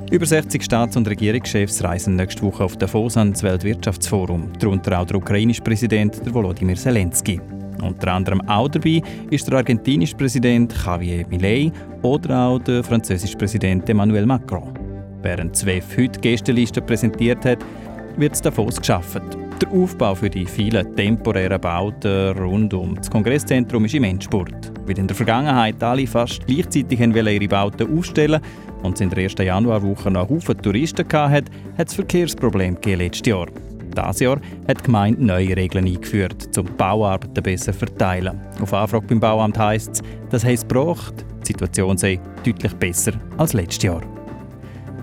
Über 0.10 0.26
60 0.26 0.64
Staats- 0.64 0.96
und 0.96 1.06
Regierungschefs 1.06 1.84
reisen 1.84 2.16
nächste 2.16 2.42
Woche 2.44 2.64
auf 2.64 2.78
Davos 2.78 3.18
ans 3.18 3.44
Weltwirtschaftsforum, 3.44 4.54
darunter 4.58 5.02
auch 5.02 5.06
der 5.06 5.18
ukrainische 5.18 5.62
Präsident 5.62 6.34
Volodymyr 6.34 6.78
Zelensky. 6.78 7.42
Unter 7.82 8.14
anderem 8.14 8.42
auch 8.48 8.70
dabei 8.70 9.02
ist 9.30 9.48
der 9.48 9.58
argentinische 9.58 10.16
Präsident 10.16 10.74
Javier 10.86 11.28
Milei 11.28 11.74
oder 12.04 12.40
auch 12.40 12.60
der 12.60 12.86
französische 12.86 13.38
Präsident 13.38 13.90
Emmanuel 13.90 14.26
Macron. 14.26 14.74
Während 15.22 15.58
ZWEF 15.58 15.98
heute 15.98 16.22
Gästeliste 16.22 16.82
präsentiert 16.82 17.44
hat, 17.44 17.60
wird 18.16 18.34
es 18.34 18.42
Davos 18.42 18.78
geschaffen. 18.78 19.47
Der 19.62 19.72
Aufbau 19.72 20.14
für 20.14 20.30
die 20.30 20.46
vielen 20.46 20.96
temporären 20.96 21.60
Bauten 21.60 22.38
rund 22.38 22.74
um 22.76 22.94
das 22.94 23.10
Kongresszentrum 23.10 23.86
ist 23.86 23.96
im 23.96 24.04
Endspurt. 24.04 24.72
Weil 24.86 25.00
in 25.00 25.08
der 25.08 25.16
Vergangenheit 25.16 25.82
alle 25.82 26.06
fast 26.06 26.46
gleichzeitig 26.46 27.00
ihre 27.00 27.48
Bauten 27.48 27.98
aufstellen 27.98 28.40
und 28.84 28.94
es 28.94 29.02
in 29.02 29.10
der 29.10 29.24
ersten 29.24 29.48
Januarwoche 29.48 30.12
noch 30.12 30.30
Haufen 30.30 30.58
Touristen 30.62 31.06
hatte, 31.12 31.52
hat 31.76 31.88
es 31.88 31.96
Verkehrsprobleme 31.96 32.78
letztes 32.84 33.26
Jahr. 33.26 33.48
Dieses 33.98 34.20
Jahr 34.20 34.40
hat 34.68 34.80
die 34.80 34.84
Gemeinde 34.84 35.26
neue 35.26 35.58
Regeln 35.58 35.88
eingeführt, 35.88 36.56
um 36.56 36.68
die 36.68 36.72
Bauarbeiten 36.74 37.42
besser 37.42 37.74
zu 37.74 37.80
verteilen. 37.80 38.40
Auf 38.62 38.74
Anfrage 38.74 39.08
beim 39.08 39.20
Bauamt 39.20 39.58
heisst 39.58 39.90
es, 39.90 40.02
das 40.30 40.46
heisst 40.46 40.66
es 40.66 40.68
gebraucht, 40.68 41.26
die 41.42 41.48
Situation 41.48 41.98
sei 41.98 42.20
deutlich 42.46 42.74
besser 42.76 43.14
als 43.38 43.54
letztes 43.54 43.84
Jahr. 43.84 44.02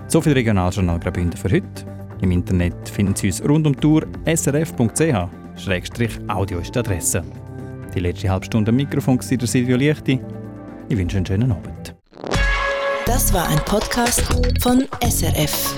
So 0.07 0.21
viel 0.21 0.33
Regionaljournal 0.33 0.99
Graubünden 0.99 1.37
für 1.37 1.51
heute. 1.51 1.94
Im 2.21 2.31
Internet 2.31 2.89
finden 2.89 3.15
Sie 3.15 3.27
uns 3.27 3.43
rund 3.43 3.67
um 3.67 3.79
Tour 3.79 4.03
srf.ch-audio 4.25 6.59
ist 6.59 6.75
die 6.75 6.79
Adresse. 6.79 7.23
Die 7.93 7.99
letzte 7.99 8.29
halbe 8.29 8.45
Stunde 8.45 8.69
am 8.69 8.75
Mikrofon 8.75 9.19
war 9.19 9.37
der 9.37 9.47
Silvio 9.47 9.77
Lichti. 9.77 10.19
Ich 10.89 10.97
wünsche 10.97 11.17
einen 11.17 11.25
schönen 11.25 11.51
Abend. 11.51 11.95
Das 13.05 13.33
war 13.33 13.47
ein 13.47 13.59
Podcast 13.59 14.23
von 14.61 14.85
SRF. 15.01 15.75